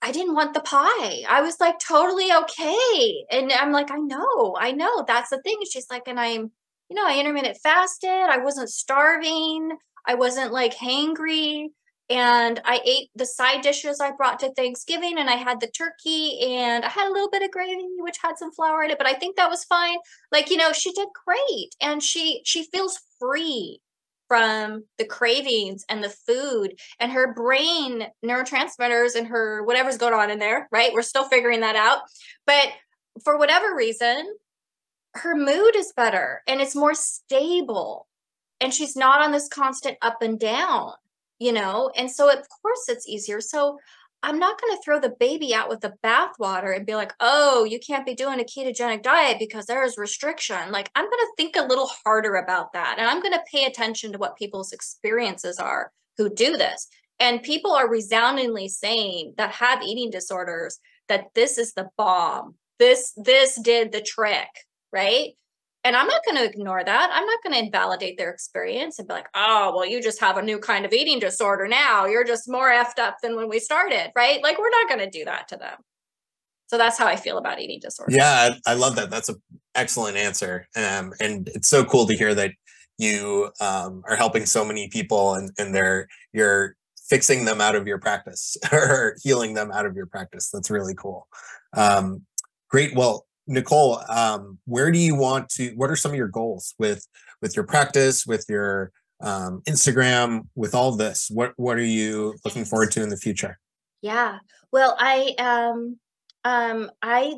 i 0.02 0.10
didn't 0.10 0.34
want 0.34 0.54
the 0.54 0.60
pie. 0.60 1.22
I 1.28 1.42
was 1.42 1.60
like 1.60 1.78
totally 1.78 2.32
okay. 2.32 3.24
And 3.30 3.52
i'm 3.52 3.70
like 3.72 3.90
i 3.92 3.98
know 3.98 4.56
i 4.58 4.72
know 4.72 5.04
that's 5.06 5.30
the 5.30 5.40
thing. 5.42 5.58
She's 5.70 5.86
like 5.90 6.08
and 6.08 6.18
i'm 6.18 6.50
you 6.88 6.96
know 6.96 7.06
i 7.06 7.18
intermittent 7.18 7.58
fasted 7.62 8.10
i 8.10 8.38
wasn't 8.38 8.68
starving 8.68 9.70
i 10.06 10.14
wasn't 10.14 10.52
like 10.52 10.74
hangry 10.74 11.68
and 12.10 12.60
I 12.64 12.80
ate 12.86 13.10
the 13.14 13.26
side 13.26 13.60
dishes 13.60 14.00
I 14.00 14.12
brought 14.12 14.38
to 14.40 14.52
Thanksgiving 14.54 15.18
and 15.18 15.28
I 15.28 15.34
had 15.34 15.60
the 15.60 15.66
turkey 15.66 16.38
and 16.40 16.84
I 16.84 16.88
had 16.88 17.08
a 17.08 17.12
little 17.12 17.28
bit 17.30 17.42
of 17.42 17.50
gravy 17.50 17.86
which 17.98 18.16
had 18.22 18.38
some 18.38 18.52
flour 18.52 18.82
in 18.82 18.90
it 18.90 18.98
but 18.98 19.06
I 19.06 19.12
think 19.12 19.36
that 19.36 19.50
was 19.50 19.64
fine. 19.64 19.98
Like 20.32 20.50
you 20.50 20.56
know 20.56 20.72
she 20.72 20.92
did 20.92 21.08
great 21.26 21.74
and 21.80 22.02
she 22.02 22.40
she 22.44 22.64
feels 22.72 22.98
free 23.18 23.80
from 24.26 24.84
the 24.98 25.04
cravings 25.04 25.84
and 25.88 26.04
the 26.04 26.14
food 26.26 26.78
and 27.00 27.12
her 27.12 27.32
brain 27.34 28.06
neurotransmitters 28.24 29.14
and 29.14 29.26
her 29.26 29.62
whatever's 29.64 29.96
going 29.98 30.14
on 30.14 30.30
in 30.30 30.38
there 30.38 30.68
right? 30.72 30.92
We're 30.92 31.02
still 31.02 31.24
figuring 31.24 31.60
that 31.60 31.76
out. 31.76 32.00
But 32.46 32.68
for 33.24 33.38
whatever 33.38 33.74
reason 33.74 34.34
her 35.18 35.34
mood 35.34 35.76
is 35.76 35.92
better 35.96 36.42
and 36.46 36.60
it's 36.60 36.76
more 36.76 36.94
stable 36.94 38.06
and 38.60 38.74
she's 38.74 38.96
not 38.96 39.22
on 39.22 39.32
this 39.32 39.48
constant 39.48 39.96
up 40.02 40.22
and 40.22 40.38
down 40.38 40.92
you 41.38 41.52
know 41.52 41.90
and 41.96 42.10
so 42.10 42.30
of 42.30 42.46
course 42.62 42.88
it's 42.88 43.08
easier 43.08 43.40
so 43.40 43.78
I'm 44.22 44.38
not 44.38 44.60
going 44.60 44.76
to 44.76 44.82
throw 44.82 44.98
the 44.98 45.14
baby 45.20 45.54
out 45.54 45.68
with 45.68 45.80
the 45.80 45.94
bathwater 46.02 46.74
and 46.74 46.84
be 46.84 46.96
like, 46.96 47.12
oh, 47.20 47.64
you 47.64 47.78
can't 47.78 48.04
be 48.04 48.14
doing 48.14 48.40
a 48.40 48.44
ketogenic 48.44 49.02
diet 49.02 49.38
because 49.38 49.66
there 49.66 49.84
is 49.84 49.96
restriction. 49.96 50.72
Like, 50.72 50.90
I'm 50.96 51.04
going 51.04 51.12
to 51.12 51.32
think 51.36 51.54
a 51.54 51.66
little 51.66 51.88
harder 52.04 52.34
about 52.34 52.72
that. 52.72 52.96
And 52.98 53.06
I'm 53.06 53.22
going 53.22 53.34
to 53.34 53.44
pay 53.50 53.64
attention 53.64 54.12
to 54.12 54.18
what 54.18 54.36
people's 54.36 54.72
experiences 54.72 55.58
are 55.58 55.92
who 56.16 56.28
do 56.28 56.56
this. 56.56 56.88
And 57.20 57.42
people 57.42 57.72
are 57.72 57.88
resoundingly 57.88 58.68
saying 58.68 59.34
that 59.36 59.52
have 59.52 59.82
eating 59.82 60.10
disorders 60.10 60.80
that 61.08 61.26
this 61.34 61.56
is 61.56 61.74
the 61.74 61.88
bomb. 61.96 62.56
This 62.78 63.12
this 63.16 63.60
did 63.60 63.90
the 63.90 64.00
trick, 64.00 64.48
right? 64.92 65.30
And 65.84 65.96
I'm 65.96 66.08
not 66.08 66.24
going 66.24 66.36
to 66.36 66.44
ignore 66.44 66.82
that. 66.82 67.10
I'm 67.12 67.24
not 67.24 67.42
going 67.42 67.54
to 67.54 67.64
invalidate 67.64 68.18
their 68.18 68.30
experience 68.30 68.98
and 68.98 69.06
be 69.06 69.14
like, 69.14 69.28
oh, 69.34 69.72
well, 69.74 69.86
you 69.86 70.02
just 70.02 70.20
have 70.20 70.36
a 70.36 70.42
new 70.42 70.58
kind 70.58 70.84
of 70.84 70.92
eating 70.92 71.18
disorder 71.20 71.68
now. 71.68 72.04
You're 72.04 72.24
just 72.24 72.48
more 72.48 72.70
effed 72.70 72.98
up 72.98 73.16
than 73.22 73.36
when 73.36 73.48
we 73.48 73.58
started, 73.60 74.10
right? 74.16 74.42
Like, 74.42 74.58
we're 74.58 74.70
not 74.70 74.88
going 74.88 75.00
to 75.00 75.18
do 75.18 75.24
that 75.24 75.48
to 75.48 75.56
them. 75.56 75.76
So 76.66 76.76
that's 76.76 76.98
how 76.98 77.06
I 77.06 77.16
feel 77.16 77.38
about 77.38 77.60
eating 77.60 77.78
disorders. 77.80 78.16
Yeah, 78.18 78.50
I 78.66 78.74
love 78.74 78.96
that. 78.96 79.08
That's 79.08 79.30
an 79.30 79.40
excellent 79.74 80.16
answer. 80.16 80.68
Um, 80.76 81.12
and 81.20 81.48
it's 81.54 81.68
so 81.68 81.84
cool 81.84 82.06
to 82.06 82.14
hear 82.14 82.34
that 82.34 82.50
you 82.98 83.50
um, 83.60 84.02
are 84.06 84.16
helping 84.16 84.44
so 84.44 84.64
many 84.64 84.88
people 84.88 85.34
and, 85.34 85.50
and 85.58 85.74
they're, 85.74 86.08
you're 86.32 86.76
fixing 87.08 87.46
them 87.46 87.60
out 87.60 87.74
of 87.74 87.86
your 87.86 87.98
practice 87.98 88.56
or 88.72 89.16
healing 89.22 89.54
them 89.54 89.70
out 89.72 89.86
of 89.86 89.96
your 89.96 90.06
practice. 90.06 90.50
That's 90.50 90.70
really 90.70 90.94
cool. 90.94 91.26
Um, 91.74 92.26
great. 92.68 92.94
Well, 92.94 93.24
Nicole, 93.48 94.00
um, 94.08 94.58
where 94.66 94.90
do 94.90 94.98
you 94.98 95.14
want 95.14 95.48
to? 95.50 95.70
What 95.70 95.90
are 95.90 95.96
some 95.96 96.12
of 96.12 96.16
your 96.16 96.28
goals 96.28 96.74
with 96.78 97.06
with 97.42 97.56
your 97.56 97.64
practice, 97.64 98.26
with 98.26 98.44
your 98.48 98.92
um, 99.20 99.62
Instagram, 99.66 100.48
with 100.54 100.74
all 100.74 100.92
this? 100.92 101.30
What 101.30 101.52
what 101.56 101.76
are 101.76 101.82
you 101.82 102.36
looking 102.44 102.64
forward 102.64 102.92
to 102.92 103.02
in 103.02 103.08
the 103.08 103.16
future? 103.16 103.58
Yeah. 104.02 104.38
Well, 104.70 104.94
I 104.98 105.34
um 105.38 105.98
um 106.44 106.90
I 107.02 107.34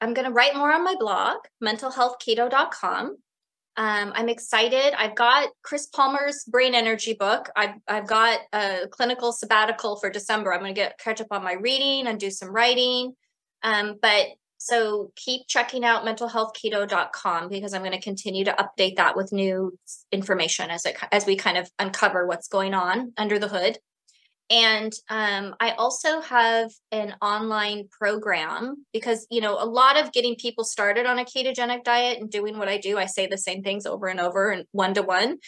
I'm 0.00 0.14
going 0.14 0.26
to 0.26 0.32
write 0.32 0.54
more 0.54 0.72
on 0.72 0.84
my 0.84 0.96
blog, 0.98 1.38
mentalhealthketo.com. 1.62 3.16
Um, 3.76 4.12
I'm 4.14 4.28
excited. 4.28 4.94
I've 4.96 5.14
got 5.14 5.48
Chris 5.62 5.86
Palmer's 5.86 6.44
Brain 6.44 6.74
Energy 6.74 7.14
book. 7.14 7.48
I've 7.56 7.74
I've 7.88 8.06
got 8.06 8.38
a 8.52 8.86
clinical 8.90 9.32
sabbatical 9.32 9.96
for 9.96 10.10
December. 10.10 10.52
I'm 10.52 10.60
going 10.60 10.74
to 10.74 10.80
get 10.80 10.98
catch 10.98 11.20
up 11.20 11.28
on 11.30 11.42
my 11.42 11.54
reading 11.54 12.06
and 12.06 12.20
do 12.20 12.30
some 12.30 12.50
writing. 12.50 13.14
Um, 13.62 13.96
but 14.00 14.26
so 14.64 15.12
keep 15.14 15.46
checking 15.46 15.84
out 15.84 16.06
mentalhealthketo.com 16.06 17.50
because 17.50 17.74
I'm 17.74 17.82
going 17.82 17.92
to 17.92 18.00
continue 18.00 18.46
to 18.46 18.52
update 18.52 18.96
that 18.96 19.14
with 19.14 19.30
new 19.30 19.78
information 20.10 20.70
as 20.70 20.86
it 20.86 20.96
as 21.12 21.26
we 21.26 21.36
kind 21.36 21.58
of 21.58 21.70
uncover 21.78 22.26
what's 22.26 22.48
going 22.48 22.72
on 22.72 23.12
under 23.18 23.38
the 23.38 23.48
hood. 23.48 23.76
And 24.48 24.90
um, 25.10 25.54
I 25.60 25.72
also 25.72 26.22
have 26.22 26.70
an 26.90 27.14
online 27.20 27.88
program 27.90 28.86
because, 28.94 29.26
you 29.30 29.42
know, 29.42 29.62
a 29.62 29.66
lot 29.66 29.98
of 29.98 30.12
getting 30.12 30.34
people 30.34 30.64
started 30.64 31.04
on 31.04 31.18
a 31.18 31.24
ketogenic 31.24 31.84
diet 31.84 32.18
and 32.18 32.30
doing 32.30 32.56
what 32.56 32.68
I 32.68 32.78
do, 32.78 32.96
I 32.96 33.04
say 33.04 33.26
the 33.26 33.36
same 33.36 33.62
things 33.62 33.84
over 33.84 34.06
and 34.06 34.20
over 34.20 34.50
and 34.50 34.64
one 34.72 34.94
to 34.94 35.02
one 35.02 35.38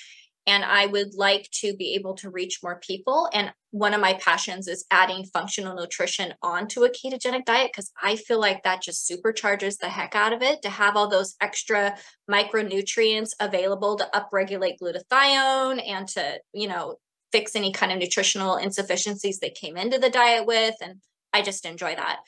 and 0.47 0.65
I 0.65 0.87
would 0.87 1.15
like 1.15 1.49
to 1.61 1.75
be 1.75 1.95
able 1.95 2.15
to 2.17 2.31
reach 2.31 2.61
more 2.63 2.81
people. 2.81 3.29
And 3.33 3.53
one 3.73 3.95
of 3.95 4.01
my 4.01 4.15
passions 4.15 4.69
is 4.69 4.87
adding 4.91 5.25
functional 5.25 5.75
nutrition 5.75 6.35
onto 6.41 6.85
a 6.85 6.91
ketogenic 6.91 7.45
diet 7.45 7.73
because 7.73 7.93
I 8.01 8.17
feel 8.17 8.41
like 8.41 8.63
that 8.63 8.81
just 8.81 9.11
supercharges 9.11 9.79
the 9.79 9.89
heck 9.89 10.15
out 10.15 10.33
of 10.33 10.43
it 10.43 10.63
to 10.63 10.71
have 10.71 10.97
all 10.97 11.09
those 11.09 11.35
extra 11.41 11.97
micronutrients 12.31 13.31
available 13.41 13.97
to 13.97 14.09
upregulate 14.15 14.77
glutathione 14.81 15.83
and 15.87 16.07
to, 16.09 16.39
you 16.53 16.69
know, 16.69 16.97
fix 17.33 17.57
any 17.57 17.73
kind 17.73 17.91
of 17.91 17.99
nutritional 17.99 18.57
insufficiencies 18.57 19.41
they 19.41 19.51
came 19.51 19.77
into 19.77 19.99
the 19.99 20.11
diet 20.11 20.47
with. 20.47 20.77
And 20.81 21.01
I 21.33 21.43
just 21.43 21.67
enjoy 21.67 21.97
that. 21.97 22.21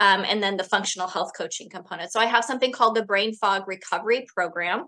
Um, 0.00 0.24
and 0.26 0.42
then 0.42 0.56
the 0.56 0.64
functional 0.64 1.08
health 1.08 1.32
coaching 1.36 1.68
component. 1.68 2.12
So 2.12 2.20
I 2.20 2.26
have 2.26 2.44
something 2.44 2.72
called 2.72 2.94
the 2.94 3.04
Brain 3.04 3.34
Fog 3.34 3.66
Recovery 3.66 4.26
Program 4.32 4.86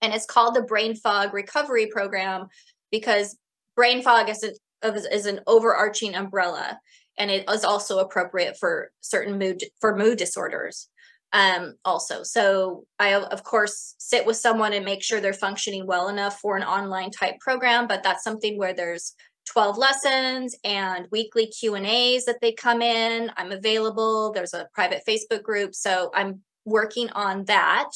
and 0.00 0.12
it's 0.12 0.26
called 0.26 0.54
the 0.54 0.62
brain 0.62 0.94
fog 0.94 1.34
recovery 1.34 1.86
program 1.86 2.46
because 2.90 3.36
brain 3.74 4.02
fog 4.02 4.28
is, 4.28 4.44
a, 4.44 4.94
is 5.12 5.26
an 5.26 5.40
overarching 5.46 6.14
umbrella 6.14 6.78
and 7.18 7.30
it 7.30 7.48
is 7.50 7.64
also 7.64 7.98
appropriate 7.98 8.56
for 8.56 8.90
certain 9.00 9.38
mood 9.38 9.62
for 9.80 9.96
mood 9.96 10.18
disorders 10.18 10.88
um 11.34 11.74
also. 11.84 12.22
So 12.22 12.84
i 12.98 13.12
of 13.14 13.44
course 13.44 13.94
sit 13.98 14.24
with 14.24 14.36
someone 14.36 14.72
and 14.72 14.84
make 14.84 15.02
sure 15.02 15.20
they're 15.20 15.34
functioning 15.34 15.86
well 15.86 16.08
enough 16.08 16.40
for 16.40 16.56
an 16.56 16.62
online 16.62 17.10
type 17.10 17.38
program 17.40 17.86
but 17.86 18.02
that's 18.02 18.24
something 18.24 18.56
where 18.56 18.72
there's 18.72 19.14
12 19.46 19.78
lessons 19.78 20.56
and 20.64 21.06
weekly 21.10 21.46
q 21.46 21.74
and 21.74 21.86
a's 21.86 22.24
that 22.24 22.40
they 22.40 22.52
come 22.52 22.82
in. 22.82 23.30
I'm 23.36 23.50
available. 23.52 24.32
There's 24.32 24.54
a 24.54 24.68
private 24.72 25.02
facebook 25.06 25.42
group. 25.42 25.74
So 25.74 26.10
i'm 26.14 26.42
working 26.64 27.10
on 27.10 27.44
that 27.44 27.90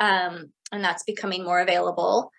um, 0.00 0.52
and 0.72 0.84
that's 0.84 1.02
becoming 1.04 1.44
more 1.44 1.60
available. 1.60 2.30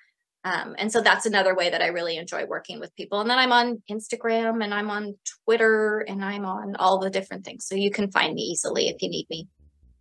Um, 0.44 0.76
and 0.80 0.92
so 0.92 1.02
that's 1.02 1.26
another 1.26 1.56
way 1.56 1.70
that 1.70 1.82
I 1.82 1.88
really 1.88 2.18
enjoy 2.18 2.46
working 2.46 2.80
with 2.80 2.96
people. 2.96 3.22
And 3.22 3.30
then 3.30 3.38
I'm 3.38 3.52
on 3.52 3.84
Instagram 3.90 4.64
and 4.64 4.74
I'm 4.74 4.90
on 4.90 5.16
Twitter 5.46 6.00
and 6.08 6.26
I'm 6.26 6.46
on 6.46 6.76
all 6.78 7.00
the 7.00 7.12
different 7.12 7.46
things. 7.46 7.66
So 7.68 7.76
you 7.76 7.92
can 7.92 8.12
find 8.12 8.34
me 8.34 8.42
easily 8.42 8.88
if 8.88 9.02
you 9.02 9.10
need 9.10 9.28
me. 9.30 9.48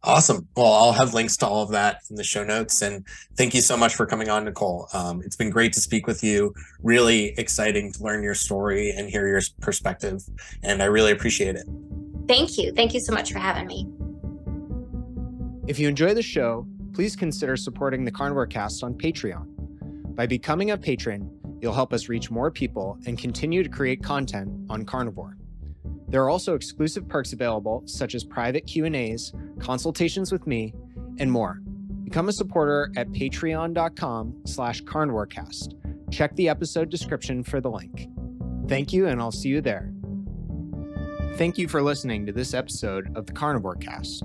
Awesome. 0.03 0.49
Well, 0.57 0.73
I'll 0.73 0.93
have 0.93 1.13
links 1.13 1.37
to 1.39 1.47
all 1.47 1.63
of 1.63 1.71
that 1.73 1.99
in 2.09 2.17
the 2.17 2.25
show 2.25 2.43
notes. 2.43 2.81
And 2.81 3.07
thank 3.37 3.53
you 3.53 3.61
so 3.61 3.77
much 3.77 3.95
for 3.95 4.07
coming 4.07 4.31
on, 4.31 4.47
Nicole. 4.47 4.89
Um, 4.95 5.21
it's 5.23 5.37
been 5.37 5.51
great 5.51 5.75
to 5.75 5.81
speak 5.81 6.07
with 6.07 6.25
you. 6.25 6.55
Really 6.83 7.35
exciting 7.37 7.93
to 7.93 8.03
learn 8.03 8.23
your 8.23 8.35
story 8.35 8.93
and 8.97 9.11
hear 9.11 9.29
your 9.29 9.43
perspective. 9.61 10.23
And 10.63 10.83
I 10.83 10.87
really 10.87 11.13
appreciate 11.13 11.55
it. 11.57 11.67
Thank 12.29 12.57
you. 12.57 12.73
Thank 12.73 12.95
you 12.95 13.01
so 13.01 13.13
much 13.13 13.31
for 13.31 13.41
having 13.41 13.67
me. 13.67 13.87
If 15.67 15.79
you 15.79 15.87
enjoy 15.87 16.15
the 16.15 16.23
show, 16.23 16.67
please 16.93 17.17
consider 17.17 17.57
supporting 17.57 18.05
the 18.05 18.11
Carnivore 18.11 18.47
Cast 18.47 18.83
on 18.83 18.95
Patreon. 18.95 19.47
By 20.15 20.27
becoming 20.27 20.71
a 20.73 20.79
patron, 20.79 21.31
you'll 21.61 21.73
help 21.73 21.93
us 21.93 22.09
reach 22.09 22.31
more 22.31 22.51
people 22.51 22.99
and 23.07 23.19
continue 23.19 23.63
to 23.63 23.69
create 23.69 24.03
content 24.03 24.51
on 24.69 24.85
carnivore. 24.85 25.37
There 26.09 26.23
are 26.25 26.31
also 26.31 26.55
exclusive 26.55 27.09
perks 27.09 27.33
available 27.33 27.83
such 27.87 28.15
as 28.15 28.25
private 28.25 28.67
Q&As, 28.67 29.33
consultations 29.61 30.33
with 30.33 30.47
me, 30.47 30.75
and 31.19 31.31
more. 31.31 31.61
Become 32.03 32.29
a 32.29 32.33
supporter 32.33 32.91
at 32.97 33.09
patreon.com 33.11 34.43
slash 34.45 34.83
carnivorecast. 34.83 35.75
Check 36.11 36.35
the 36.35 36.49
episode 36.49 36.91
description 36.91 37.45
for 37.45 37.61
the 37.61 37.71
link. 37.71 38.09
Thank 38.67 38.93
you, 38.93 39.07
and 39.07 39.21
I'll 39.21 39.31
see 39.31 39.49
you 39.49 39.61
there. 39.61 39.93
Thank 41.37 41.57
you 41.57 41.69
for 41.69 41.83
listening 41.83 42.27
to 42.27 42.33
this 42.33 42.53
episode 42.53 43.17
of 43.17 43.27
the 43.27 43.33
Carnivore 43.33 43.77
Cast. 43.77 44.25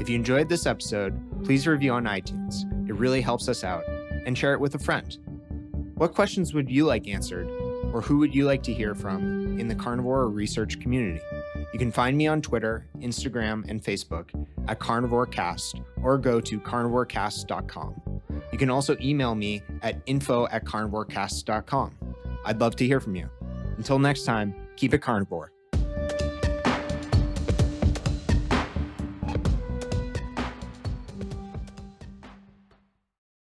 If 0.00 0.08
you 0.08 0.16
enjoyed 0.16 0.48
this 0.48 0.66
episode, 0.66 1.44
please 1.44 1.66
review 1.66 1.92
on 1.92 2.04
iTunes. 2.04 2.64
It 2.88 2.94
really 2.94 3.20
helps 3.20 3.48
us 3.48 3.64
out. 3.64 3.84
And 4.26 4.36
share 4.36 4.54
it 4.54 4.60
with 4.60 4.74
a 4.74 4.78
friend. 4.78 5.16
What 5.94 6.14
questions 6.14 6.54
would 6.54 6.70
you 6.70 6.86
like 6.86 7.06
answered, 7.06 7.46
or 7.92 8.00
who 8.00 8.18
would 8.18 8.34
you 8.34 8.44
like 8.46 8.62
to 8.64 8.72
hear 8.72 8.94
from 8.94 9.58
in 9.60 9.68
the 9.68 9.74
carnivore 9.74 10.28
research 10.28 10.80
community? 10.80 11.20
You 11.72 11.78
can 11.78 11.92
find 11.92 12.16
me 12.16 12.26
on 12.26 12.42
Twitter, 12.42 12.86
Instagram, 12.98 13.68
and 13.68 13.82
Facebook 13.82 14.30
at 14.68 14.78
CarnivoreCast 14.78 15.84
or 16.02 16.18
go 16.18 16.40
to 16.40 16.58
carnivorecast.com. 16.60 18.20
You 18.52 18.58
can 18.58 18.70
also 18.70 18.96
email 19.00 19.34
me 19.34 19.62
at 19.82 20.00
info 20.06 20.46
at 20.48 20.64
carnivorecast.com. 20.64 21.94
I'd 22.44 22.60
love 22.60 22.76
to 22.76 22.86
hear 22.86 23.00
from 23.00 23.16
you. 23.16 23.28
Until 23.76 23.98
next 23.98 24.24
time, 24.24 24.54
keep 24.76 24.94
it 24.94 24.98
carnivore. 24.98 25.53